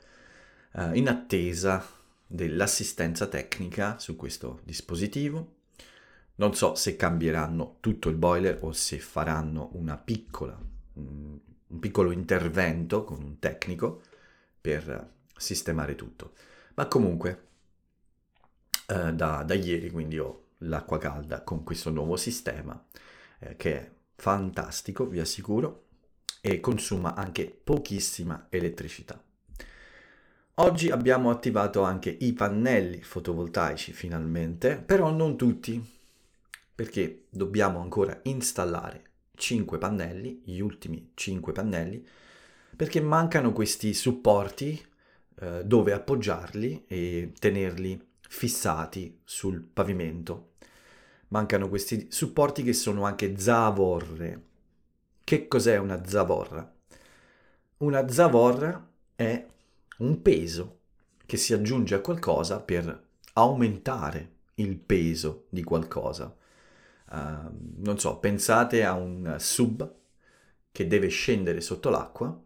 uh, 0.72 0.94
in 0.94 1.10
attesa 1.10 1.86
dell'assistenza 2.26 3.26
tecnica 3.26 3.98
su 3.98 4.16
questo 4.16 4.60
dispositivo. 4.64 5.56
Non 6.36 6.54
so 6.54 6.74
se 6.74 6.96
cambieranno 6.96 7.76
tutto 7.80 8.08
il 8.08 8.16
boiler 8.16 8.60
o 8.62 8.72
se 8.72 8.98
faranno 8.98 9.70
piccola, 10.02 10.58
un 10.94 11.38
piccolo 11.78 12.10
intervento 12.10 13.04
con 13.04 13.22
un 13.22 13.38
tecnico 13.38 14.00
per 14.58 15.18
sistemare 15.40 15.94
tutto. 15.94 16.34
Ma 16.74 16.86
comunque 16.86 17.48
eh, 18.86 19.12
da, 19.12 19.42
da, 19.42 19.54
ieri 19.54 19.90
quindi 19.90 20.18
ho 20.18 20.48
l'acqua 20.58 20.98
calda 20.98 21.42
con 21.42 21.64
questo 21.64 21.90
nuovo 21.90 22.16
sistema 22.16 22.80
eh, 23.38 23.56
che 23.56 23.80
è 23.80 23.90
fantastico, 24.16 25.06
vi 25.06 25.18
assicuro, 25.18 25.86
e 26.42 26.60
consuma 26.60 27.14
anche 27.14 27.44
pochissima 27.46 28.46
elettricità. 28.50 29.22
Oggi 30.54 30.90
abbiamo 30.90 31.30
attivato 31.30 31.82
anche 31.82 32.14
i 32.20 32.34
pannelli 32.34 33.02
fotovoltaici 33.02 33.92
finalmente, 33.92 34.76
però 34.76 35.10
non 35.10 35.36
tutti, 35.36 35.82
perché 36.74 37.24
dobbiamo 37.30 37.80
ancora 37.80 38.18
installare 38.24 39.04
5 39.34 39.78
pannelli, 39.78 40.42
gli 40.44 40.60
ultimi 40.60 41.12
5 41.14 41.52
pannelli, 41.52 42.06
perché 42.76 43.00
mancano 43.00 43.52
questi 43.52 43.94
supporti 43.94 44.88
eh, 45.40 45.64
dove 45.64 45.92
appoggiarli 45.92 46.84
e 46.86 47.32
tenerli 47.38 47.98
fissati 48.20 49.20
sul 49.24 49.62
pavimento. 49.62 50.52
Mancano 51.28 51.68
questi 51.68 52.08
supporti 52.10 52.62
che 52.62 52.72
sono 52.72 53.04
anche 53.04 53.38
zavorre. 53.38 54.42
Che 55.24 55.48
cos'è 55.48 55.78
una 55.78 56.06
zavorra? 56.06 56.70
Una 57.78 58.08
zavorra 58.08 58.88
è 59.16 59.46
un 59.98 60.22
peso 60.22 60.78
che 61.24 61.36
si 61.36 61.54
aggiunge 61.54 61.94
a 61.94 62.00
qualcosa 62.00 62.60
per 62.60 63.08
aumentare 63.34 64.32
il 64.54 64.76
peso 64.76 65.46
di 65.48 65.62
qualcosa. 65.62 66.36
Uh, 67.12 67.50
non 67.78 67.98
so, 67.98 68.18
pensate 68.18 68.84
a 68.84 68.92
un 68.92 69.36
sub 69.38 69.94
che 70.70 70.86
deve 70.86 71.08
scendere 71.08 71.60
sotto 71.60 71.88
l'acqua, 71.88 72.38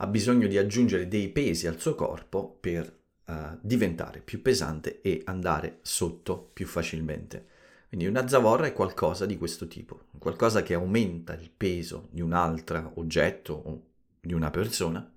ha 0.00 0.06
bisogno 0.06 0.46
di 0.46 0.58
aggiungere 0.58 1.08
dei 1.08 1.28
pesi 1.28 1.66
al 1.66 1.80
suo 1.80 1.94
corpo 1.94 2.56
per 2.60 2.98
uh, 3.26 3.58
diventare 3.60 4.20
più 4.20 4.42
pesante 4.42 5.00
e 5.00 5.22
andare 5.24 5.78
sotto 5.82 6.50
più 6.52 6.66
facilmente. 6.66 7.46
Quindi 7.88 8.06
una 8.06 8.28
zavorra 8.28 8.66
è 8.66 8.72
qualcosa 8.72 9.26
di 9.26 9.38
questo 9.38 9.66
tipo, 9.66 10.04
qualcosa 10.18 10.62
che 10.62 10.74
aumenta 10.74 11.32
il 11.34 11.50
peso 11.50 12.08
di 12.10 12.20
un 12.20 12.32
altro 12.32 12.92
oggetto 12.96 13.54
o 13.54 13.82
di 14.20 14.34
una 14.34 14.50
persona 14.50 15.10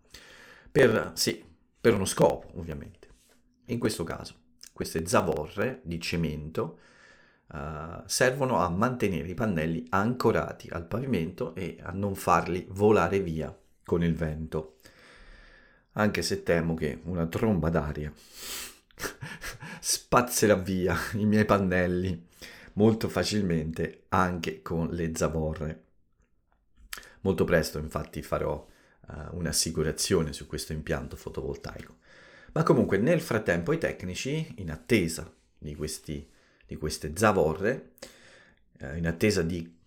per, 0.72 1.12
sì, 1.16 1.44
per 1.80 1.94
uno 1.94 2.06
scopo 2.06 2.50
ovviamente. 2.56 3.10
In 3.66 3.78
questo 3.78 4.04
caso 4.04 4.36
queste 4.74 5.06
zavorre 5.06 5.82
di 5.84 6.00
cemento 6.00 6.80
uh, 7.54 8.02
servono 8.06 8.58
a 8.58 8.70
mantenere 8.70 9.28
i 9.28 9.34
pannelli 9.36 9.86
ancorati 9.90 10.70
al 10.70 10.88
pavimento 10.88 11.54
e 11.54 11.78
a 11.82 11.92
non 11.92 12.16
farli 12.16 12.66
volare 12.70 13.20
via 13.20 13.56
con 13.86 14.04
il 14.04 14.16
vento. 14.16 14.78
Anche 15.94 16.22
se 16.22 16.44
temo 16.44 16.74
che 16.74 17.02
una 17.04 17.28
tromba 17.28 17.70
d'aria 17.70 18.12
spazzerà 19.80 20.56
via 20.56 20.96
i 21.14 21.26
miei 21.26 21.46
pannelli 21.46 22.30
molto 22.74 23.10
facilmente 23.10 24.06
anche 24.10 24.62
con 24.62 24.90
le 24.92 25.12
zavorre. 25.16 25.84
Molto 27.22 27.44
presto 27.44 27.78
infatti 27.78 28.22
farò 28.22 28.66
uh, 29.08 29.36
un'assicurazione 29.36 30.34
su 30.34 30.48
questo 30.48 30.74
impianto 30.74 31.16
fotovoltaico. 31.16 31.98
Ma 32.54 32.64
comunque 32.64 32.98
nel 32.98 33.22
frattempo 33.22 33.72
i 33.72 33.78
tecnici, 33.78 34.56
in 34.58 34.72
attesa 34.72 35.32
di, 35.58 35.76
questi, 35.76 36.30
di 36.66 36.76
queste 36.76 37.12
zavorre, 37.16 37.92
uh, 38.80 38.96
in 38.96 39.08
attesa 39.08 39.42
di 39.42 39.78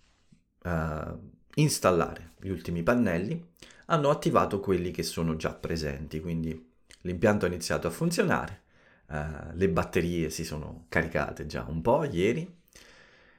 uh, 0.65 1.33
installare 1.55 2.33
gli 2.41 2.51
ultimi 2.51 2.83
pannelli, 2.83 3.53
hanno 3.87 4.11
attivato 4.11 4.61
quelli 4.61 4.91
che 4.91 5.03
sono 5.03 5.37
già 5.37 5.53
presenti, 5.53 6.21
quindi 6.21 6.73
l'impianto 7.03 7.45
ha 7.45 7.49
iniziato 7.49 7.87
a 7.87 7.91
funzionare, 7.91 8.63
uh, 9.09 9.53
le 9.53 9.69
batterie 9.69 10.31
si 10.31 10.45
sono 10.45 10.87
caricate 10.89 11.47
già 11.47 11.65
un 11.69 11.83
po' 11.83 12.05
ieri, 12.05 12.63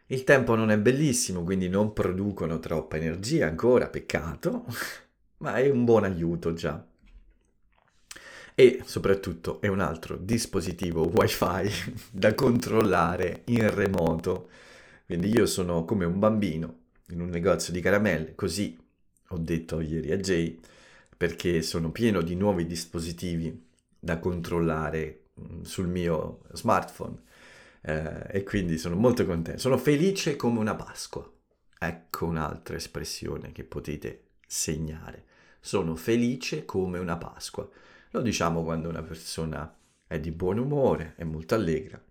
il 0.07 0.23
tempo 0.23 0.53
non 0.55 0.69
è 0.69 0.77
bellissimo, 0.77 1.43
quindi 1.43 1.67
non 1.67 1.91
producono 1.91 2.59
troppa 2.59 2.97
energia 2.97 3.47
ancora, 3.47 3.87
peccato, 3.87 4.65
ma 5.37 5.55
è 5.55 5.69
un 5.69 5.83
buon 5.83 6.03
aiuto 6.03 6.53
già. 6.53 6.85
E 8.53 8.81
soprattutto 8.85 9.59
è 9.61 9.67
un 9.67 9.79
altro 9.79 10.15
dispositivo 10.15 11.07
wifi 11.07 11.69
da 12.11 12.35
controllare 12.35 13.41
in 13.45 13.73
remoto. 13.73 14.49
Quindi 15.07 15.29
io 15.29 15.47
sono 15.47 15.85
come 15.85 16.05
un 16.05 16.19
bambino 16.19 16.77
in 17.09 17.21
un 17.21 17.29
negozio 17.29 17.73
di 17.73 17.81
caramelle, 17.81 18.35
così 18.35 18.77
ho 19.29 19.37
detto 19.37 19.79
ieri 19.79 20.11
a 20.11 20.17
Jay, 20.17 20.59
perché 21.15 21.61
sono 21.61 21.91
pieno 21.91 22.21
di 22.21 22.35
nuovi 22.35 22.65
dispositivi 22.65 23.67
da 23.99 24.19
controllare 24.19 25.27
mm, 25.39 25.61
sul 25.61 25.87
mio 25.87 26.41
smartphone 26.53 27.23
eh, 27.81 28.27
e 28.29 28.43
quindi 28.43 28.77
sono 28.77 28.95
molto 28.95 29.25
contento. 29.25 29.59
Sono 29.59 29.77
felice 29.77 30.35
come 30.35 30.59
una 30.59 30.75
Pasqua. 30.75 31.29
Ecco 31.77 32.25
un'altra 32.25 32.75
espressione 32.75 33.51
che 33.51 33.63
potete 33.63 34.29
segnare. 34.45 35.25
Sono 35.59 35.95
felice 35.95 36.65
come 36.65 36.99
una 36.99 37.17
Pasqua. 37.17 37.67
Lo 38.11 38.21
diciamo 38.21 38.63
quando 38.63 38.89
una 38.89 39.01
persona 39.01 39.75
è 40.07 40.19
di 40.19 40.31
buon 40.31 40.57
umore, 40.57 41.13
è 41.17 41.23
molto 41.23 41.55
allegra. 41.55 42.01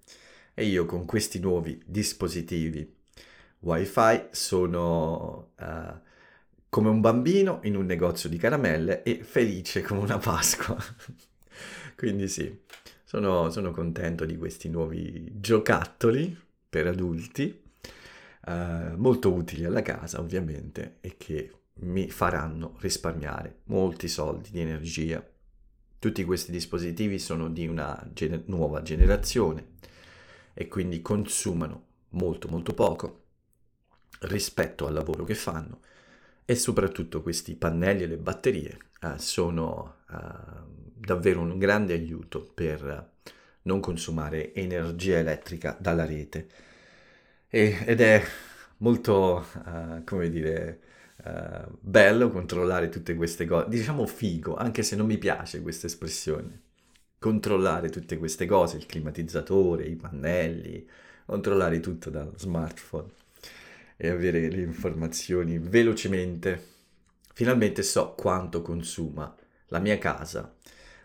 E 0.53 0.67
io 0.67 0.87
con 0.87 1.05
questi 1.05 1.39
nuovi 1.39 1.81
dispositivi 1.85 3.03
wifi 3.61 4.29
sono 4.31 5.53
uh, 5.59 5.99
come 6.75 6.89
un 6.89 7.01
bambino 7.01 7.61
in 7.63 7.77
un 7.77 7.87
negozio 7.87 8.29
di 8.29 8.37
caramelle 8.37 9.05
e 9.05 9.23
felice 9.23 9.81
come 9.81 10.01
una 10.01 10.19
Pasqua. 10.19 10.77
Quindi 11.95 12.27
sì, 12.27 12.63
sono, 13.05 13.49
sono, 13.51 13.71
contento 13.71 14.25
di 14.25 14.37
questi 14.37 14.69
nuovi 14.69 15.31
giocattoli 15.39 16.37
per 16.69 16.89
adulti, 16.89 17.63
uh, 18.47 18.97
molto 18.97 19.33
utili 19.33 19.65
alla 19.65 19.83
casa 19.83 20.19
ovviamente 20.19 20.97
e 21.01 21.15
che 21.17 21.53
mi 21.75 22.11
faranno 22.11 22.77
risparmiare 22.81 23.59
molti 23.67 24.09
soldi 24.09 24.51
di 24.51 24.59
energia. 24.59 25.25
Tutti 26.01 26.25
questi 26.25 26.51
dispositivi 26.51 27.21
sono 27.21 27.51
di 27.51 27.69
una 27.69 28.05
gener- 28.13 28.49
nuova 28.49 28.83
generazione 28.83 29.75
e 30.53 30.67
quindi 30.67 31.03
consumano 31.03 31.85
molto 32.09 32.49
molto 32.49 32.75
poco 32.75 33.23
rispetto 34.23 34.89
al 34.89 34.95
lavoro 34.95 35.23
che 35.23 35.37
fanno 35.37 35.79
e 36.45 36.55
soprattutto 36.55 37.23
questi 37.23 37.55
pannelli 37.55 38.03
e 38.03 38.07
le 38.07 38.17
batterie 38.17 38.79
uh, 39.03 39.17
sono 39.17 39.97
uh, 40.11 40.93
davvero 40.95 41.41
un 41.41 41.59
grande 41.59 41.95
aiuto 41.95 42.51
per 42.55 43.13
non 43.63 43.81
consumare 43.81 44.53
energia 44.55 45.19
elettrica 45.19 45.77
dalla 45.81 46.05
rete. 46.05 46.49
E, 47.49 47.83
ed 47.87 48.01
è 48.01 48.23
molto, 48.79 49.47
uh, 49.65 50.05
come 50.05 50.29
dire, 50.29 50.81
uh, 51.25 51.77
bello 51.81 52.29
controllare 52.31 52.89
tutte 52.89 53.15
queste 53.15 53.47
cose, 53.47 53.69
diciamo 53.69 54.07
figo, 54.07 54.55
anche 54.57 54.83
se 54.83 54.97
non 54.97 55.07
mi 55.07 55.19
piace 55.19 55.63
questa 55.63 55.87
espressione, 55.87 56.61
controllare 57.19 57.89
tutte 57.89 58.19
queste 58.19 58.47
cose, 58.47 58.77
il 58.77 58.87
climatizzatore, 58.87 59.85
i 59.85 59.97
pannelli, 59.97 60.87
controllare 61.25 61.81
tutto 61.81 62.11
dal 62.11 62.33
smartphone 62.37 63.09
e 63.97 64.09
avere 64.09 64.49
le 64.51 64.63
informazioni 64.63 65.59
velocemente. 65.59 66.73
Finalmente 67.33 67.83
so 67.83 68.15
quanto 68.15 68.63
consuma 68.63 69.35
la 69.69 69.79
mia 69.79 69.99
casa 69.99 70.55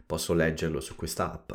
posso 0.05 0.33
leggerlo 0.33 0.79
su 0.79 0.95
questa 0.95 1.31
app, 1.31 1.51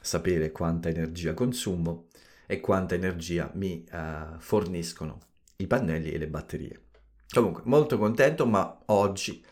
sapere 0.00 0.52
quanta 0.52 0.88
energia 0.88 1.34
consumo 1.34 2.06
e 2.46 2.60
quanta 2.60 2.94
energia 2.94 3.50
mi 3.54 3.84
uh, 3.90 4.38
forniscono 4.38 5.18
i 5.56 5.66
pannelli 5.66 6.10
e 6.10 6.18
le 6.18 6.28
batterie. 6.28 6.80
Comunque, 7.28 7.62
molto 7.64 7.98
contento, 7.98 8.46
ma 8.46 8.82
oggi 8.86 9.44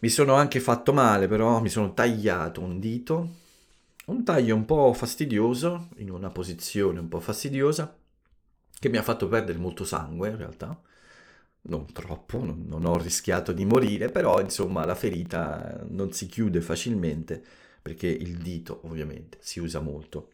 mi 0.00 0.08
sono 0.08 0.34
anche 0.34 0.58
fatto 0.58 0.92
male, 0.92 1.28
però 1.28 1.60
mi 1.60 1.68
sono 1.68 1.94
tagliato 1.94 2.60
un 2.60 2.80
dito, 2.80 3.30
un 4.06 4.24
taglio 4.24 4.56
un 4.56 4.64
po' 4.64 4.92
fastidioso, 4.92 5.90
in 5.98 6.10
una 6.10 6.30
posizione 6.30 6.98
un 6.98 7.08
po' 7.08 7.20
fastidiosa, 7.20 7.96
che 8.82 8.88
mi 8.88 8.96
ha 8.96 9.02
fatto 9.02 9.28
perdere 9.28 9.58
molto 9.58 9.84
sangue 9.84 10.30
in 10.30 10.36
realtà 10.36 10.76
non 11.62 11.92
troppo, 11.92 12.42
non, 12.42 12.64
non, 12.66 12.84
ho 12.84 12.98
rischiato 12.98 13.52
di 13.52 13.64
morire, 13.64 14.08
però 14.08 14.40
insomma 14.40 14.84
la 14.84 14.96
ferita 14.96 15.84
non 15.86 16.12
si 16.12 16.26
chiude 16.26 16.60
facilmente 16.60 17.40
perché 17.80 18.08
il 18.08 18.38
dito 18.38 18.80
ovviamente 18.82 19.38
si 19.40 19.60
usa 19.60 19.78
molto. 19.78 20.32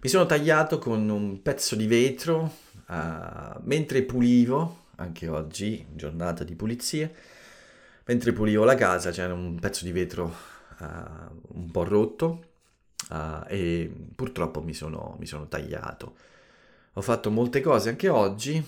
Mi 0.00 0.08
sono 0.08 0.24
tagliato 0.24 0.78
con 0.78 1.06
un 1.10 1.42
pezzo 1.42 1.76
di 1.76 1.86
vetro 1.86 2.50
uh, 2.88 3.60
mentre 3.64 4.02
pulivo, 4.04 4.84
anche 4.96 5.28
oggi, 5.28 5.84
giornata 5.92 6.44
di 6.44 6.54
pulizie, 6.54 7.14
mentre 8.06 8.32
pulivo 8.32 8.64
la 8.64 8.76
casa 8.76 9.10
c'era 9.10 9.34
un 9.34 9.58
pezzo 9.60 9.84
di 9.84 9.92
vetro 9.92 10.34
uh, 10.78 10.84
un 11.58 11.70
po' 11.70 11.84
rotto 11.84 12.44
uh, 13.10 13.44
e 13.48 13.92
purtroppo 14.14 14.62
mi 14.62 14.72
sono, 14.72 15.16
mi 15.18 15.26
sono 15.26 15.46
tagliato. 15.46 16.14
Ho 16.98 17.02
fatto 17.02 17.30
molte 17.30 17.60
cose 17.60 17.90
anche 17.90 18.08
oggi, 18.08 18.64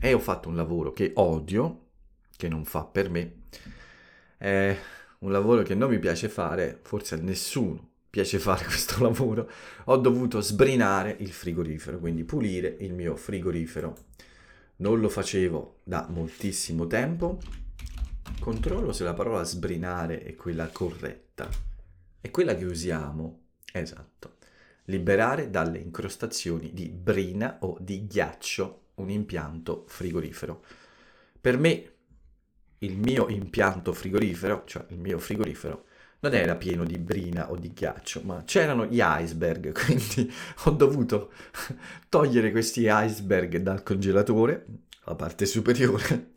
e 0.00 0.12
ho 0.12 0.18
fatto 0.18 0.48
un 0.48 0.56
lavoro 0.56 0.90
che 0.90 1.12
odio, 1.14 1.90
che 2.36 2.48
non 2.48 2.64
fa 2.64 2.84
per 2.84 3.08
me, 3.08 3.42
è 4.36 4.76
un 5.20 5.30
lavoro 5.30 5.62
che 5.62 5.76
non 5.76 5.88
mi 5.88 6.00
piace 6.00 6.28
fare, 6.28 6.80
forse 6.82 7.14
a 7.14 7.18
nessuno 7.18 7.90
piace 8.10 8.40
fare 8.40 8.64
questo 8.66 9.00
lavoro, 9.00 9.48
ho 9.84 9.96
dovuto 9.96 10.40
sbrinare 10.40 11.16
il 11.20 11.30
frigorifero, 11.30 12.00
quindi 12.00 12.24
pulire 12.24 12.76
il 12.80 12.94
mio 12.94 13.14
frigorifero. 13.14 13.96
Non 14.78 14.98
lo 14.98 15.08
facevo 15.08 15.82
da 15.84 16.08
moltissimo 16.10 16.88
tempo. 16.88 17.38
Controllo 18.40 18.92
se 18.92 19.04
la 19.04 19.14
parola 19.14 19.44
sbrinare 19.44 20.24
è 20.24 20.34
quella 20.34 20.66
corretta. 20.66 21.48
È 22.20 22.28
quella 22.32 22.56
che 22.56 22.64
usiamo, 22.64 23.44
esatto. 23.72 24.40
Liberare 24.92 25.48
dalle 25.48 25.78
incrostazioni 25.78 26.70
di 26.74 26.90
brina 26.90 27.56
o 27.60 27.78
di 27.80 28.06
ghiaccio 28.06 28.88
un 28.96 29.08
impianto 29.08 29.84
frigorifero. 29.86 30.62
Per 31.40 31.56
me 31.56 31.92
il 32.80 32.98
mio 32.98 33.28
impianto 33.28 33.94
frigorifero, 33.94 34.64
cioè 34.66 34.84
il 34.88 34.98
mio 34.98 35.18
frigorifero, 35.18 35.86
non 36.20 36.34
era 36.34 36.56
pieno 36.56 36.84
di 36.84 36.98
brina 36.98 37.50
o 37.50 37.56
di 37.56 37.72
ghiaccio, 37.72 38.20
ma 38.24 38.42
c'erano 38.44 38.84
gli 38.84 39.00
iceberg, 39.00 39.72
quindi 39.82 40.30
ho 40.64 40.70
dovuto 40.72 41.32
togliere 42.10 42.50
questi 42.50 42.86
iceberg 42.86 43.56
dal 43.56 43.82
congelatore, 43.82 44.66
la 45.04 45.14
parte 45.14 45.46
superiore. 45.46 46.32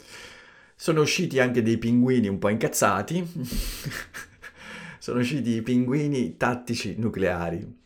Sono 0.77 1.01
usciti 1.01 1.39
anche 1.39 1.61
dei 1.61 1.77
pinguini 1.77 2.29
un 2.29 2.39
po' 2.39 2.49
incazzati. 2.49 3.21
Sono 4.97 5.19
usciti 5.19 5.51
i 5.51 5.61
pinguini 5.61 6.37
tattici 6.37 6.95
nucleari. 6.97 7.83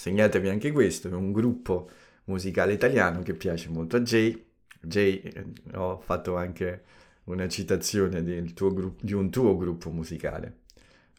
Segnatevi 0.00 0.48
anche 0.48 0.72
questo, 0.72 1.08
è 1.08 1.12
un 1.12 1.30
gruppo 1.30 1.90
musicale 2.24 2.72
italiano 2.72 3.20
che 3.20 3.34
piace 3.34 3.68
molto 3.68 3.96
a 3.96 4.00
Jay. 4.00 4.46
Jay, 4.80 5.20
eh, 5.20 5.44
ho 5.74 6.00
fatto 6.00 6.38
anche 6.38 6.84
una 7.24 7.46
citazione 7.48 8.24
tuo, 8.54 8.94
di 8.98 9.12
un 9.12 9.28
tuo 9.28 9.58
gruppo 9.58 9.90
musicale 9.90 10.60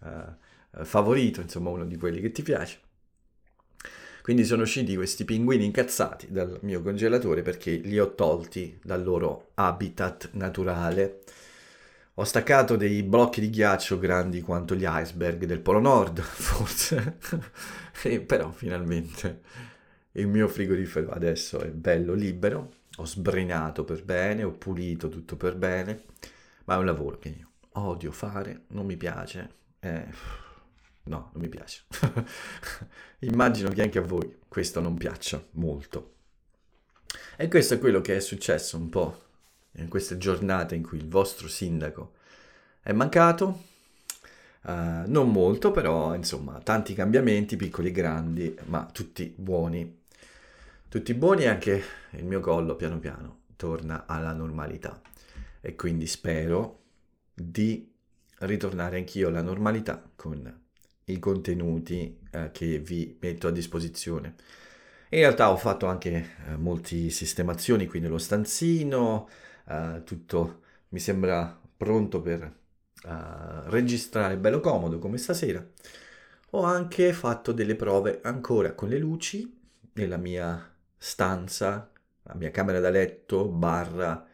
uh, 0.01 0.83
favorito, 0.83 1.41
insomma 1.41 1.69
uno 1.69 1.85
di 1.85 1.95
quelli 1.95 2.21
che 2.21 2.31
ti 2.31 2.41
piace. 2.41 2.79
Quindi 4.23 4.45
sono 4.45 4.63
usciti 4.63 4.95
questi 4.95 5.25
pinguini 5.25 5.65
incazzati 5.65 6.31
dal 6.31 6.57
mio 6.63 6.81
congelatore 6.81 7.43
perché 7.43 7.73
li 7.73 7.99
ho 7.99 8.15
tolti 8.15 8.79
dal 8.83 9.03
loro 9.03 9.51
habitat 9.53 10.31
naturale. 10.33 11.19
Ho 12.15 12.23
staccato 12.23 12.75
dei 12.77 13.03
blocchi 13.03 13.41
di 13.41 13.51
ghiaccio 13.51 13.99
grandi 13.99 14.41
quanto 14.41 14.73
gli 14.73 14.85
iceberg 14.87 15.45
del 15.45 15.59
Polo 15.59 15.79
Nord, 15.79 16.19
forse, 16.21 17.17
e 18.03 18.21
però 18.21 18.51
finalmente 18.51 19.41
il 20.13 20.27
mio 20.27 20.47
frigorifero 20.47 21.11
adesso 21.11 21.59
è 21.59 21.69
bello 21.69 22.13
libero, 22.13 22.73
ho 22.97 23.05
sbrinato 23.05 23.83
per 23.83 24.03
bene, 24.03 24.43
ho 24.43 24.51
pulito 24.51 25.09
tutto 25.09 25.37
per 25.37 25.55
bene, 25.55 26.03
ma 26.65 26.75
è 26.75 26.77
un 26.77 26.85
lavoro 26.85 27.17
che 27.17 27.29
io 27.29 27.49
odio 27.73 28.11
fare, 28.11 28.65
non 28.67 28.85
mi 28.85 28.97
piace, 28.97 29.53
eh, 29.79 30.07
no, 31.03 31.29
non 31.33 31.41
mi 31.41 31.49
piace. 31.49 31.83
Immagino 33.19 33.69
che 33.69 33.81
anche 33.81 33.99
a 33.99 34.03
voi 34.03 34.39
questo 34.47 34.81
non 34.81 34.97
piaccia 34.97 35.43
molto. 35.51 36.15
E 37.37 37.47
questo 37.47 37.75
è 37.75 37.79
quello 37.79 38.01
che 38.01 38.17
è 38.17 38.19
successo 38.19 38.77
un 38.77 38.89
po' 38.89 39.29
in 39.75 39.87
queste 39.87 40.17
giornate 40.17 40.75
in 40.75 40.83
cui 40.83 40.97
il 40.97 41.07
vostro 41.07 41.47
sindaco 41.47 42.13
è 42.81 42.91
mancato. 42.91 43.69
Uh, 44.63 45.03
non 45.07 45.31
molto, 45.31 45.71
però 45.71 46.13
insomma, 46.13 46.59
tanti 46.59 46.93
cambiamenti, 46.93 47.55
piccoli 47.55 47.89
e 47.89 47.91
grandi, 47.91 48.55
ma 48.65 48.85
tutti 48.91 49.33
buoni 49.35 49.99
tutti 50.91 51.13
buoni 51.13 51.45
anche 51.45 51.81
il 52.09 52.25
mio 52.25 52.41
collo 52.41 52.75
piano 52.75 52.99
piano 52.99 53.43
torna 53.55 54.03
alla 54.07 54.33
normalità 54.33 54.99
e 55.61 55.73
quindi 55.73 56.05
spero 56.05 56.79
di 57.33 57.89
ritornare 58.39 58.97
anch'io 58.97 59.29
alla 59.29 59.41
normalità 59.41 60.03
con 60.17 60.53
i 61.05 61.17
contenuti 61.17 62.19
eh, 62.31 62.49
che 62.51 62.79
vi 62.79 63.17
metto 63.21 63.47
a 63.47 63.51
disposizione. 63.51 64.35
In 65.11 65.19
realtà 65.19 65.49
ho 65.49 65.55
fatto 65.55 65.85
anche 65.85 66.11
eh, 66.49 66.57
molte 66.57 67.09
sistemazioni 67.09 67.87
qui 67.87 68.01
nello 68.01 68.17
stanzino, 68.17 69.29
eh, 69.69 70.01
tutto 70.03 70.63
mi 70.89 70.99
sembra 70.99 71.57
pronto 71.77 72.19
per 72.19 72.53
eh, 73.03 73.69
registrare 73.69 74.37
bello 74.37 74.59
comodo 74.59 74.99
come 74.99 75.17
stasera. 75.17 75.65
Ho 76.51 76.63
anche 76.63 77.13
fatto 77.13 77.51
delle 77.51 77.75
prove 77.75 78.19
ancora 78.23 78.73
con 78.73 78.89
le 78.89 78.97
luci 78.97 79.59
nella 79.93 80.17
mia 80.17 80.73
stanza, 80.97 81.89
la 82.23 82.33
mia 82.35 82.51
camera 82.51 82.79
da 82.79 82.89
letto, 82.89 83.47
barra 83.47 84.25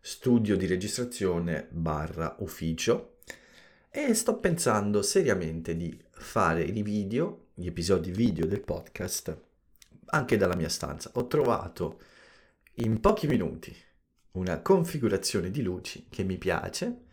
studio 0.00 0.56
di 0.56 0.66
registrazione, 0.66 1.66
barra 1.70 2.36
ufficio 2.40 3.16
e 3.90 4.12
sto 4.14 4.38
pensando 4.38 5.02
seriamente 5.02 5.76
di 5.76 5.96
fare 6.10 6.62
i 6.62 6.82
video, 6.82 7.46
gli 7.54 7.66
episodi 7.66 8.10
video 8.10 8.46
del 8.46 8.60
podcast 8.60 9.36
anche 10.06 10.36
dalla 10.36 10.56
mia 10.56 10.68
stanza. 10.68 11.10
Ho 11.14 11.26
trovato 11.26 12.00
in 12.74 13.00
pochi 13.00 13.26
minuti 13.26 13.74
una 14.32 14.60
configurazione 14.60 15.50
di 15.50 15.62
luci 15.62 16.06
che 16.08 16.22
mi 16.22 16.38
piace. 16.38 17.03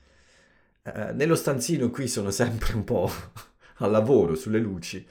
Eh, 0.84 1.14
nello 1.14 1.36
stanzino 1.36 1.90
qui 1.90 2.08
sono 2.08 2.32
sempre 2.32 2.74
un 2.74 2.84
po' 2.84 3.10
al 3.78 3.92
lavoro 3.92 4.36
sulle 4.36 4.60
luci, 4.60 5.06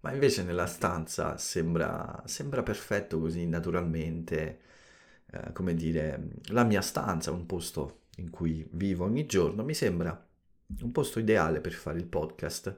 ma 0.00 0.12
invece 0.12 0.42
nella 0.44 0.66
stanza 0.66 1.36
sembra, 1.36 2.22
sembra 2.26 2.62
perfetto 2.62 3.18
così 3.20 3.46
naturalmente, 3.46 4.60
eh, 5.30 5.52
come 5.52 5.74
dire, 5.74 6.30
la 6.48 6.64
mia 6.64 6.80
stanza, 6.82 7.30
un 7.30 7.46
posto 7.46 8.02
in 8.16 8.30
cui 8.30 8.66
vivo 8.72 9.04
ogni 9.04 9.26
giorno, 9.26 9.64
mi 9.64 9.74
sembra 9.74 10.26
un 10.80 10.92
posto 10.92 11.18
ideale 11.18 11.60
per 11.60 11.72
fare 11.72 11.98
il 11.98 12.06
podcast 12.06 12.76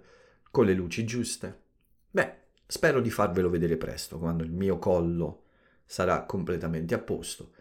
con 0.51 0.65
le 0.65 0.75
luci 0.75 1.05
giuste. 1.05 1.65
Beh, 2.11 2.45
Spero 2.69 3.01
di 3.01 3.11
farvelo 3.11 3.49
vedere 3.49 3.77
presto, 3.77 4.19
quando 4.19 4.43
il 4.43 4.51
mio 4.51 4.79
collo 4.79 5.45
sarà 5.85 6.25
completamente 6.25 6.95
a 6.95 6.99
posto. 6.99 7.53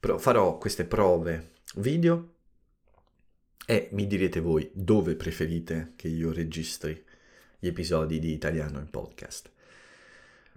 Però 0.00 0.16
farò 0.16 0.56
queste 0.56 0.86
prove 0.86 1.52
video 1.74 2.36
e 3.70 3.88
mi 3.92 4.08
direte 4.08 4.40
voi 4.40 4.68
dove 4.74 5.14
preferite 5.14 5.92
che 5.94 6.08
io 6.08 6.32
registri 6.32 7.04
gli 7.56 7.68
episodi 7.68 8.18
di 8.18 8.32
italiano 8.32 8.80
in 8.80 8.90
podcast. 8.90 9.48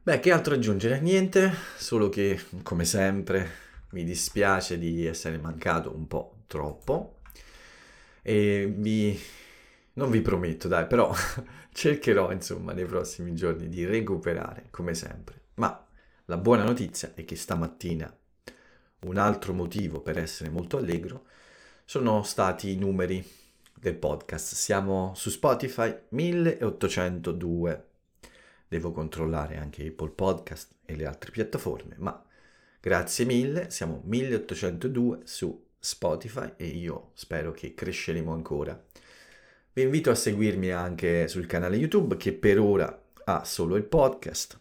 Beh, 0.01 0.19
che 0.19 0.31
altro 0.31 0.55
aggiungere? 0.55 0.99
Niente, 0.99 1.53
solo 1.77 2.09
che, 2.09 2.39
come 2.63 2.85
sempre, 2.85 3.47
mi 3.91 4.03
dispiace 4.03 4.79
di 4.79 5.05
essere 5.05 5.37
mancato 5.37 5.95
un 5.95 6.07
po' 6.07 6.37
troppo 6.47 7.19
e 8.23 8.73
vi 8.75 9.15
non 9.93 10.09
vi 10.09 10.21
prometto, 10.21 10.67
dai, 10.67 10.87
però 10.87 11.13
cercherò, 11.71 12.31
insomma, 12.31 12.73
nei 12.73 12.85
prossimi 12.85 13.35
giorni 13.35 13.69
di 13.69 13.85
recuperare, 13.85 14.69
come 14.71 14.95
sempre. 14.95 15.39
Ma 15.57 15.85
la 16.25 16.37
buona 16.37 16.63
notizia 16.63 17.11
è 17.13 17.23
che 17.25 17.35
stamattina 17.35 18.11
un 19.01 19.17
altro 19.17 19.53
motivo 19.53 20.01
per 20.01 20.17
essere 20.17 20.49
molto 20.49 20.77
allegro 20.77 21.25
sono 21.93 22.23
stati 22.23 22.71
i 22.71 22.75
numeri 22.75 23.23
del 23.71 23.93
podcast. 23.93 24.55
Siamo 24.55 25.13
su 25.15 25.29
Spotify 25.29 25.95
1802. 26.09 27.85
Devo 28.67 28.91
controllare 28.91 29.57
anche 29.57 29.85
Apple 29.85 30.09
Podcast 30.09 30.71
e 30.85 30.95
le 30.95 31.05
altre 31.05 31.29
piattaforme, 31.29 31.93
ma 31.99 32.25
grazie 32.79 33.25
mille, 33.25 33.69
siamo 33.69 34.01
1802 34.05 35.19
su 35.25 35.67
Spotify 35.77 36.53
e 36.57 36.65
io 36.65 37.11
spero 37.13 37.51
che 37.51 37.75
cresceremo 37.75 38.33
ancora 38.33 38.83
vi 39.73 39.83
invito 39.83 40.09
a 40.09 40.15
seguirmi 40.15 40.71
anche 40.71 41.27
sul 41.27 41.45
canale 41.45 41.75
YouTube 41.75 42.17
che 42.17 42.33
per 42.33 42.59
ora 42.59 43.03
ha 43.25 43.43
solo 43.43 43.75
il 43.75 43.83
podcast 43.83 44.59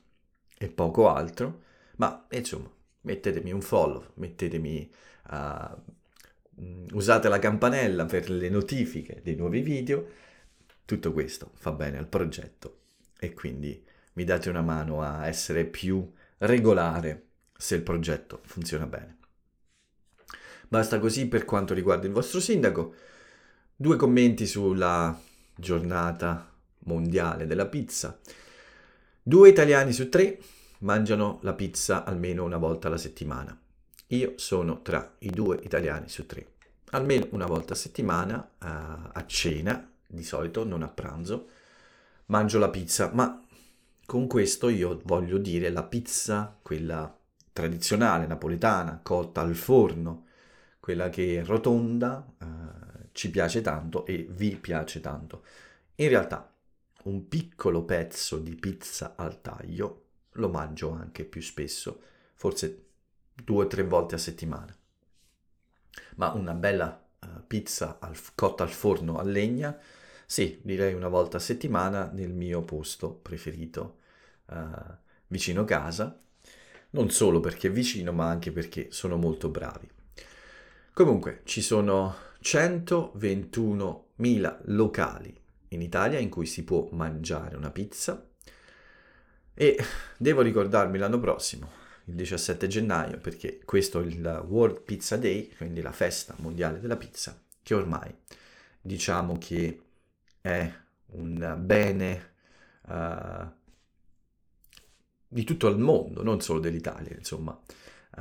e 0.58 0.68
poco 0.68 1.08
altro, 1.08 1.62
ma 1.96 2.26
insomma 2.28 2.70
mettetemi 3.00 3.52
un 3.52 3.62
follow, 3.62 4.04
mettetemi 4.16 4.90
uh, 5.30 6.00
usate 6.92 7.28
la 7.28 7.38
campanella 7.38 8.04
per 8.04 8.30
le 8.30 8.48
notifiche 8.48 9.20
dei 9.22 9.34
nuovi 9.34 9.60
video, 9.60 10.06
tutto 10.84 11.12
questo 11.12 11.50
fa 11.54 11.72
bene 11.72 11.98
al 11.98 12.08
progetto 12.08 12.80
e 13.18 13.32
quindi 13.32 13.84
mi 14.14 14.24
date 14.24 14.48
una 14.48 14.62
mano 14.62 15.02
a 15.02 15.26
essere 15.26 15.64
più 15.64 16.12
regolare 16.38 17.28
se 17.56 17.76
il 17.76 17.82
progetto 17.82 18.40
funziona 18.44 18.86
bene. 18.86 19.18
Basta 20.68 20.98
così 20.98 21.28
per 21.28 21.44
quanto 21.44 21.74
riguarda 21.74 22.06
il 22.06 22.12
vostro 22.12 22.40
sindaco. 22.40 22.94
Due 23.76 23.96
commenti 23.96 24.46
sulla 24.46 25.18
giornata 25.54 26.50
mondiale 26.84 27.46
della 27.46 27.66
pizza. 27.66 28.18
Due 29.22 29.48
italiani 29.48 29.92
su 29.92 30.08
tre 30.08 30.40
mangiano 30.80 31.38
la 31.42 31.52
pizza 31.52 32.04
almeno 32.04 32.44
una 32.44 32.56
volta 32.56 32.88
alla 32.88 32.96
settimana. 32.96 33.61
Io 34.12 34.34
sono 34.36 34.82
tra 34.82 35.14
i 35.20 35.30
due 35.30 35.58
italiani 35.62 36.06
su 36.10 36.26
tre. 36.26 36.56
Almeno 36.90 37.28
una 37.30 37.46
volta 37.46 37.72
a 37.72 37.76
settimana 37.76 38.36
uh, 38.36 38.66
a 39.10 39.24
cena, 39.26 39.90
di 40.06 40.22
solito 40.22 40.64
non 40.64 40.82
a 40.82 40.88
pranzo, 40.88 41.48
mangio 42.26 42.58
la 42.58 42.68
pizza, 42.68 43.10
ma 43.14 43.42
con 44.04 44.26
questo 44.26 44.68
io 44.68 45.00
voglio 45.04 45.38
dire 45.38 45.70
la 45.70 45.82
pizza, 45.82 46.54
quella 46.60 47.18
tradizionale 47.54 48.26
napoletana, 48.26 49.00
cotta 49.02 49.40
al 49.40 49.54
forno, 49.54 50.26
quella 50.78 51.08
che 51.08 51.40
è 51.40 51.44
rotonda, 51.44 52.34
uh, 52.38 53.08
ci 53.12 53.30
piace 53.30 53.62
tanto 53.62 54.04
e 54.04 54.26
vi 54.28 54.56
piace 54.56 55.00
tanto. 55.00 55.42
In 55.94 56.08
realtà 56.10 56.54
un 57.04 57.28
piccolo 57.28 57.82
pezzo 57.84 58.36
di 58.36 58.56
pizza 58.56 59.14
al 59.16 59.40
taglio 59.40 60.04
lo 60.32 60.50
mangio 60.50 60.90
anche 60.90 61.24
più 61.24 61.40
spesso, 61.40 61.98
forse 62.34 62.88
due 63.34 63.64
o 63.64 63.66
tre 63.66 63.84
volte 63.84 64.14
a 64.14 64.18
settimana. 64.18 64.74
Ma 66.16 66.32
una 66.32 66.54
bella 66.54 67.02
uh, 67.20 67.46
pizza 67.46 67.98
al, 68.00 68.16
cotta 68.34 68.62
al 68.62 68.70
forno 68.70 69.18
a 69.18 69.22
legna, 69.22 69.78
sì, 70.26 70.60
direi 70.62 70.94
una 70.94 71.08
volta 71.08 71.36
a 71.36 71.40
settimana 71.40 72.10
nel 72.12 72.32
mio 72.32 72.62
posto 72.62 73.12
preferito, 73.12 73.98
uh, 74.46 74.56
vicino 75.26 75.64
casa. 75.64 76.18
Non 76.90 77.10
solo 77.10 77.40
perché 77.40 77.68
è 77.68 77.70
vicino, 77.70 78.12
ma 78.12 78.28
anche 78.28 78.52
perché 78.52 78.88
sono 78.90 79.16
molto 79.16 79.48
bravi. 79.48 79.88
Comunque, 80.92 81.40
ci 81.44 81.62
sono 81.62 82.14
121.000 82.42 84.58
locali 84.64 85.34
in 85.68 85.80
Italia 85.80 86.18
in 86.18 86.28
cui 86.28 86.46
si 86.46 86.64
può 86.64 86.88
mangiare 86.92 87.56
una 87.56 87.70
pizza 87.70 88.26
e 89.54 89.78
devo 90.16 90.42
ricordarmi 90.42 90.98
l'anno 90.98 91.18
prossimo, 91.18 91.70
il 92.06 92.14
17 92.14 92.66
gennaio, 92.66 93.18
perché 93.18 93.60
questo 93.64 94.00
è 94.00 94.04
il 94.04 94.44
World 94.48 94.82
Pizza 94.82 95.16
Day, 95.16 95.50
quindi 95.56 95.80
la 95.82 95.92
festa 95.92 96.34
mondiale 96.38 96.80
della 96.80 96.96
pizza, 96.96 97.40
che 97.62 97.74
ormai 97.74 98.14
diciamo 98.80 99.38
che 99.38 99.80
è 100.40 100.72
un 101.12 101.56
bene 101.60 102.34
uh, 102.88 103.46
di 105.28 105.44
tutto 105.44 105.68
il 105.68 105.78
mondo, 105.78 106.22
non 106.22 106.40
solo 106.40 106.60
dell'Italia, 106.60 107.14
insomma. 107.16 107.58
Uh, 108.14 108.20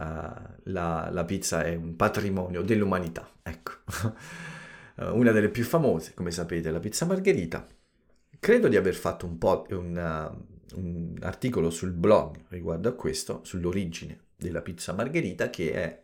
la, 0.65 1.09
la, 1.11 1.25
pizza 1.25 1.63
è 1.63 1.75
un 1.75 1.97
patrimonio 1.97 2.61
dell'umanità, 2.61 3.29
ecco. 3.41 3.71
una 5.11 5.31
delle 5.31 5.49
più 5.49 5.63
famose, 5.63 6.13
come 6.13 6.31
sapete, 6.31 6.69
è 6.69 6.71
la 6.71 6.79
pizza 6.79 7.05
margherita. 7.05 7.67
Credo 8.39 8.67
di 8.67 8.77
aver 8.77 8.95
fatto 8.95 9.25
un 9.25 9.37
po' 9.37 9.65
un, 9.69 9.97
un 10.73 11.17
articolo 11.21 11.69
sul 11.69 11.91
blog 11.91 12.45
riguardo 12.49 12.89
a 12.89 12.93
questo, 12.93 13.41
sull'origine 13.43 14.19
della 14.35 14.61
pizza 14.61 14.93
margherita, 14.93 15.49
che 15.49 15.73
è 15.73 16.03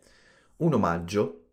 un 0.58 0.74
omaggio 0.74 1.48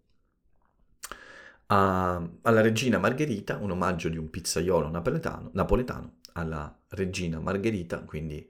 a, 1.66 2.28
alla 2.42 2.60
regina 2.60 2.98
Margherita, 2.98 3.56
un 3.56 3.70
omaggio 3.70 4.08
di 4.08 4.18
un 4.18 4.30
pizzaiolo 4.30 4.88
napoletano, 4.88 5.50
napoletano 5.52 6.16
alla 6.32 6.76
regina 6.88 7.38
Margherita, 7.40 8.00
quindi 8.00 8.48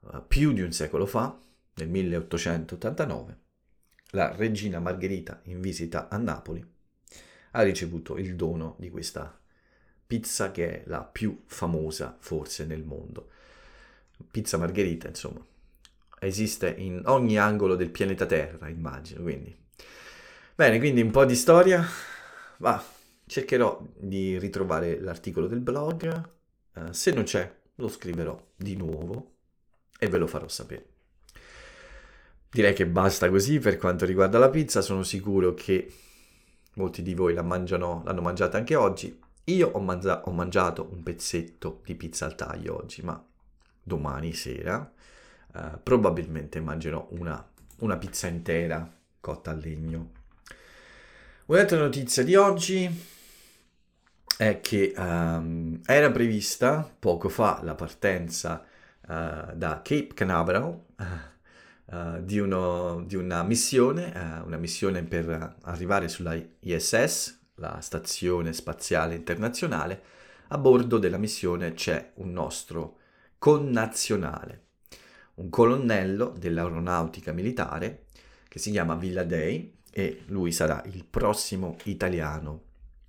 uh, 0.00 0.22
più 0.26 0.52
di 0.52 0.62
un 0.62 0.72
secolo 0.72 1.06
fa, 1.06 1.38
nel 1.74 1.88
1889, 1.88 3.38
la 4.10 4.34
regina 4.34 4.80
Margherita 4.80 5.40
in 5.44 5.60
visita 5.60 6.08
a 6.08 6.16
Napoli 6.16 6.64
ha 7.52 7.62
ricevuto 7.62 8.16
il 8.16 8.36
dono 8.36 8.76
di 8.78 8.90
questa 8.90 9.38
pizza 10.06 10.50
che 10.50 10.82
è 10.82 10.84
la 10.86 11.04
più 11.04 11.42
famosa 11.46 12.16
forse 12.18 12.66
nel 12.66 12.84
mondo. 12.84 13.30
Pizza 14.30 14.56
Margherita, 14.56 15.08
insomma, 15.08 15.44
esiste 16.20 16.74
in 16.76 17.02
ogni 17.06 17.38
angolo 17.38 17.76
del 17.76 17.90
pianeta 17.90 18.26
Terra, 18.26 18.68
immagino, 18.68 19.22
quindi. 19.22 19.56
Bene, 20.54 20.78
quindi 20.78 21.00
un 21.00 21.10
po' 21.10 21.24
di 21.24 21.34
storia, 21.34 21.84
ma 22.58 22.82
cercherò 23.26 23.80
di 23.96 24.38
ritrovare 24.38 25.00
l'articolo 25.00 25.46
del 25.46 25.60
blog, 25.60 26.30
uh, 26.74 26.92
se 26.92 27.12
non 27.12 27.24
c'è 27.24 27.50
lo 27.76 27.88
scriverò 27.88 28.38
di 28.54 28.76
nuovo 28.76 29.32
e 29.98 30.08
ve 30.08 30.18
lo 30.18 30.26
farò 30.26 30.48
sapere. 30.48 30.86
Direi 32.50 32.74
che 32.74 32.86
basta 32.86 33.30
così 33.30 33.58
per 33.58 33.76
quanto 33.76 34.04
riguarda 34.04 34.38
la 34.38 34.50
pizza, 34.50 34.82
sono 34.82 35.02
sicuro 35.02 35.54
che 35.54 35.90
molti 36.74 37.02
di 37.02 37.14
voi 37.14 37.32
la 37.32 37.42
mangiano, 37.42 38.02
l'hanno 38.04 38.22
mangiata 38.22 38.58
anche 38.58 38.74
oggi. 38.74 39.18
Io 39.44 39.68
ho, 39.68 39.78
mangia- 39.80 40.22
ho 40.24 40.32
mangiato 40.32 40.88
un 40.90 41.02
pezzetto 41.02 41.80
di 41.84 41.94
pizza 41.94 42.26
al 42.26 42.34
taglio 42.34 42.76
oggi, 42.76 43.02
ma 43.02 43.24
domani 43.82 44.32
sera 44.32 44.92
eh, 45.54 45.78
probabilmente 45.82 46.60
mangerò 46.60 47.08
una, 47.10 47.44
una 47.78 47.96
pizza 47.96 48.28
intera 48.28 48.88
cotta 49.20 49.50
a 49.50 49.54
legno. 49.54 50.18
Un'altra 51.46 51.78
notizia 51.78 52.22
di 52.22 52.36
oggi 52.36 52.88
è 54.36 54.60
che 54.60 54.94
um, 54.96 55.80
era 55.84 56.10
prevista 56.12 56.88
poco 56.98 57.28
fa 57.28 57.60
la 57.64 57.74
partenza 57.74 58.64
uh, 59.00 59.54
da 59.54 59.80
Cape 59.82 60.10
Canaveral 60.14 60.84
uh, 60.96 62.22
di, 62.22 62.38
uno, 62.38 63.02
di, 63.04 63.16
una 63.16 63.42
missione, 63.42 64.12
una 64.44 64.56
missione 64.56 65.02
per 65.02 65.56
arrivare 65.62 66.08
sulla 66.08 66.40
ISS, 66.60 67.38
la 67.56 67.80
Stazione 67.80 68.52
Spaziale 68.52 69.16
Internazionale. 69.16 70.02
A 70.52 70.58
bordo 70.58 70.98
della 70.98 71.18
missione 71.18 71.74
c'è 71.74 72.12
un 72.14 72.32
nostro 72.32 72.99
connazionale, 73.40 74.66
un 75.36 75.48
colonnello 75.48 76.34
dell'aeronautica 76.36 77.32
militare 77.32 78.04
che 78.46 78.58
si 78.58 78.70
chiama 78.70 78.96
Villa 78.96 79.24
Day 79.24 79.78
e 79.90 80.24
lui 80.26 80.52
sarà 80.52 80.82
il 80.84 81.06
prossimo 81.06 81.78
italiano 81.84 82.64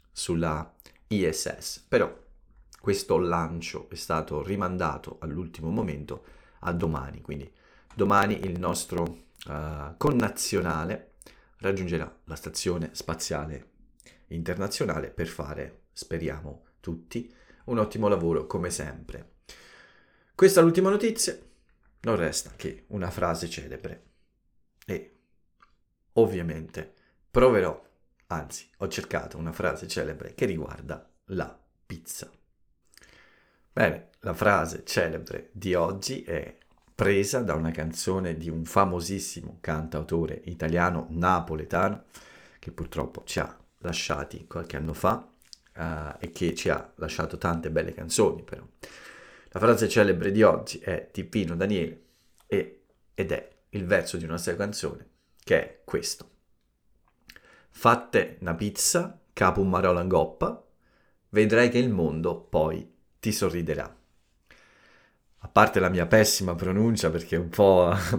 sulla 0.09 0.73
ISS. 1.07 1.83
Però 1.85 2.17
questo 2.79 3.17
lancio 3.17 3.89
è 3.89 3.95
stato 3.95 4.41
rimandato 4.41 5.17
all'ultimo 5.19 5.69
momento 5.69 6.23
a 6.59 6.71
domani, 6.71 7.19
quindi 7.19 7.51
domani 7.93 8.39
il 8.45 8.57
nostro 8.57 9.03
uh, 9.47 9.97
connazionale 9.97 11.15
raggiungerà 11.57 12.19
la 12.23 12.35
stazione 12.35 12.91
spaziale 12.93 13.67
internazionale 14.27 15.09
per 15.09 15.27
fare, 15.27 15.81
speriamo 15.91 16.63
tutti, 16.79 17.29
un 17.65 17.79
ottimo 17.79 18.07
lavoro 18.07 18.47
come 18.47 18.69
sempre. 18.69 19.39
Questa 20.41 20.59
è 20.59 20.63
l'ultima 20.63 20.89
notizia, 20.89 21.37
non 21.99 22.15
resta 22.15 22.53
che 22.55 22.85
una 22.87 23.11
frase 23.11 23.47
celebre 23.47 24.05
e 24.87 25.19
ovviamente 26.13 26.95
proverò 27.29 27.79
Anzi, 28.25 28.67
ho 28.77 28.87
cercato 28.87 29.37
una 29.37 29.51
frase 29.51 29.87
celebre 29.87 30.33
che 30.33 30.45
riguarda 30.45 31.07
la 31.25 31.55
pizza. 31.85 32.27
Bene, 33.71 34.09
la 34.21 34.33
frase 34.33 34.83
celebre 34.83 35.49
di 35.51 35.75
oggi 35.75 36.23
è 36.23 36.57
presa 36.95 37.41
da 37.41 37.53
una 37.53 37.69
canzone 37.69 38.35
di 38.35 38.49
un 38.49 38.65
famosissimo 38.65 39.59
cantautore 39.61 40.41
italiano 40.45 41.05
napoletano 41.11 42.05
che 42.57 42.71
purtroppo 42.71 43.21
ci 43.25 43.39
ha 43.39 43.59
lasciati 43.77 44.47
qualche 44.47 44.75
anno 44.75 44.93
fa 44.93 45.23
uh, 45.75 45.81
e 46.17 46.31
che 46.31 46.55
ci 46.55 46.69
ha 46.69 46.93
lasciato 46.95 47.37
tante 47.37 47.69
belle 47.69 47.93
canzoni 47.93 48.41
però. 48.41 48.67
La 49.53 49.59
frase 49.59 49.89
celebre 49.89 50.31
di 50.31 50.43
oggi 50.43 50.79
è 50.79 51.09
di 51.11 51.25
Pino 51.25 51.57
Daniele 51.57 52.03
e, 52.47 52.83
ed 53.13 53.33
è 53.33 53.49
il 53.71 53.85
verso 53.85 54.15
di 54.15 54.23
una 54.23 54.37
sua 54.37 54.55
canzone 54.55 55.05
che 55.43 55.61
è 55.61 55.81
questo. 55.83 56.29
Fatte 57.69 58.37
una 58.39 58.55
pizza, 58.55 59.19
capo 59.33 59.59
un 59.59 59.69
marola 59.69 60.03
goppa, 60.03 60.65
vedrai 61.29 61.69
che 61.69 61.79
il 61.79 61.89
mondo 61.89 62.39
poi 62.39 62.89
ti 63.19 63.33
sorriderà. 63.33 63.93
A 65.43 65.47
parte 65.49 65.79
la 65.81 65.89
mia 65.89 66.05
pessima 66.05 66.55
pronuncia, 66.55 67.09
perché 67.09 67.37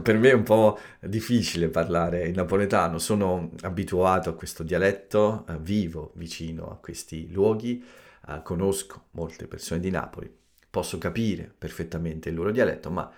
per 0.03 0.19
me 0.19 0.29
è 0.29 0.35
un 0.35 0.43
po' 0.43 0.79
difficile 1.01 1.71
parlare 1.71 2.25
il 2.25 2.35
napoletano, 2.35 2.99
sono 2.99 3.53
abituato 3.63 4.29
a 4.29 4.35
questo 4.35 4.63
dialetto, 4.63 5.47
eh, 5.49 5.57
vivo 5.61 6.13
vicino 6.17 6.71
a 6.71 6.77
questi 6.77 7.31
luoghi, 7.33 7.83
eh, 8.29 8.43
conosco 8.43 9.07
molte 9.13 9.47
persone 9.47 9.81
di 9.81 9.89
Napoli, 9.89 10.41
posso 10.73 10.97
capire 10.97 11.53
perfettamente 11.57 12.31
il 12.31 12.35
loro 12.35 12.51
dialetto, 12.51 12.91
ma 12.91 13.13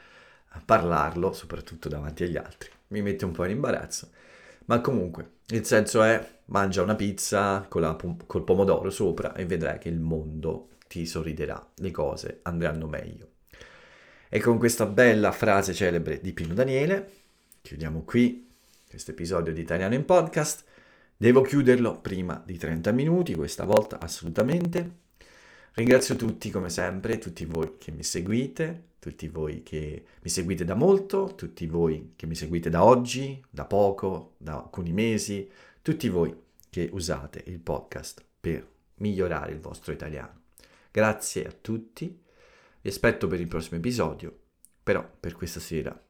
parlarlo, 0.64 1.33
soprattutto 1.33 1.88
davanti 1.88 2.25
agli 2.25 2.37
altri, 2.37 2.69
mi 2.88 3.01
mette 3.01 3.25
un 3.25 3.31
po' 3.31 3.45
in 3.45 3.53
imbarazzo. 3.53 4.11
Ma 4.64 4.81
comunque, 4.81 5.31
il 5.47 5.64
senso 5.64 6.03
è 6.03 6.38
mangia 6.47 6.83
una 6.83 6.97
pizza 6.97 7.69
la, 7.71 7.97
col 8.27 8.43
pomodoro 8.43 8.90
sopra 8.90 9.35
e 9.35 9.47
vedrai 9.47 9.79
che 9.79 9.88
il 9.88 10.01
mondo 10.01 10.71
ti 10.88 11.07
sorriderà, 11.07 11.64
le 11.77 11.90
cose 11.93 12.40
andranno 12.43 12.88
meglio. 12.88 13.29
E 14.29 14.40
con 14.40 14.59
questa 14.59 14.87
bella 14.87 15.31
frase 15.31 15.75
celebre 15.75 16.21
di 16.21 16.33
Pino 16.33 16.55
Daniele, 16.55 17.11
chiudiamo 17.62 18.03
qui 18.03 18.51
questo 18.88 19.12
episodio 19.12 19.53
di 19.53 19.61
Italiano 19.61 19.95
in 19.95 20.05
Podcast. 20.05 20.64
Devo 21.17 21.43
chiuderlo 21.43 22.01
prima 22.01 22.43
di 22.45 22.59
30 22.59 22.90
minuti, 22.90 23.33
questa 23.37 23.64
volta 23.64 24.01
assolutamente. 24.01 25.04
Ringrazio 25.77 26.15
tutti 26.15 26.51
come 26.51 26.71
sempre, 26.71 27.19
tutti 27.19 27.45
voi 27.47 27.79
che 27.79 27.91
mi 27.91 28.05
seguite, 28.05 28.91
tutti 29.01 29.27
voi 29.27 29.65
che 29.65 30.05
mi 30.23 30.31
seguite 30.31 30.65
da 30.65 30.75
molto, 30.75 31.35
tutti 31.35 31.67
voi 31.67 32.13
che 32.15 32.27
mi 32.27 32.37
seguite 32.37 32.71
da 32.71 32.85
oggi, 32.85 33.45
da 33.51 33.65
poco, 33.65 34.35
da 34.37 34.55
alcuni 34.55 34.93
mesi, 34.93 35.51
tutti 35.83 36.09
voi 36.09 36.33
che 36.71 36.89
usate 36.93 37.43
il 37.47 37.59
podcast 37.59 38.25
per 38.39 38.65
migliorare 38.99 39.51
il 39.51 39.59
vostro 39.59 39.93
italiano. 39.93 40.43
Grazie 40.93 41.45
a 41.45 41.53
tutti, 41.61 42.23
vi 42.81 42.89
aspetto 42.89 43.27
per 43.27 43.41
il 43.41 43.49
prossimo 43.49 43.79
episodio, 43.79 44.33
però 44.81 45.05
per 45.19 45.35
questa 45.35 45.59
sera 45.59 46.01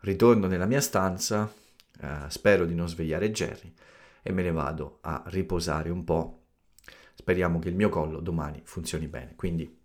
ritorno 0.00 0.46
nella 0.46 0.64
mia 0.64 0.80
stanza, 0.80 1.52
eh, 2.00 2.16
spero 2.28 2.64
di 2.64 2.74
non 2.74 2.88
svegliare 2.88 3.30
Jerry 3.30 3.74
e 4.22 4.32
me 4.32 4.42
ne 4.42 4.52
vado 4.52 5.00
a 5.02 5.22
riposare 5.26 5.90
un 5.90 6.02
po'. 6.02 6.45
Speriamo 7.18 7.58
che 7.58 7.70
il 7.70 7.74
mio 7.74 7.88
collo 7.88 8.20
domani 8.20 8.60
funzioni 8.62 9.08
bene, 9.08 9.34
quindi 9.36 9.84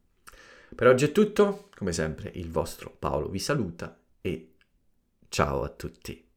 per 0.75 0.87
oggi 0.87 1.05
è 1.05 1.11
tutto, 1.13 1.69
come 1.75 1.93
sempre 1.93 2.29
il 2.35 2.51
vostro 2.51 2.91
Paolo 2.91 3.29
vi 3.29 3.39
saluta 3.39 3.97
e 4.19 4.55
ciao 5.29 5.63
a 5.63 5.69
tutti. 5.69 6.30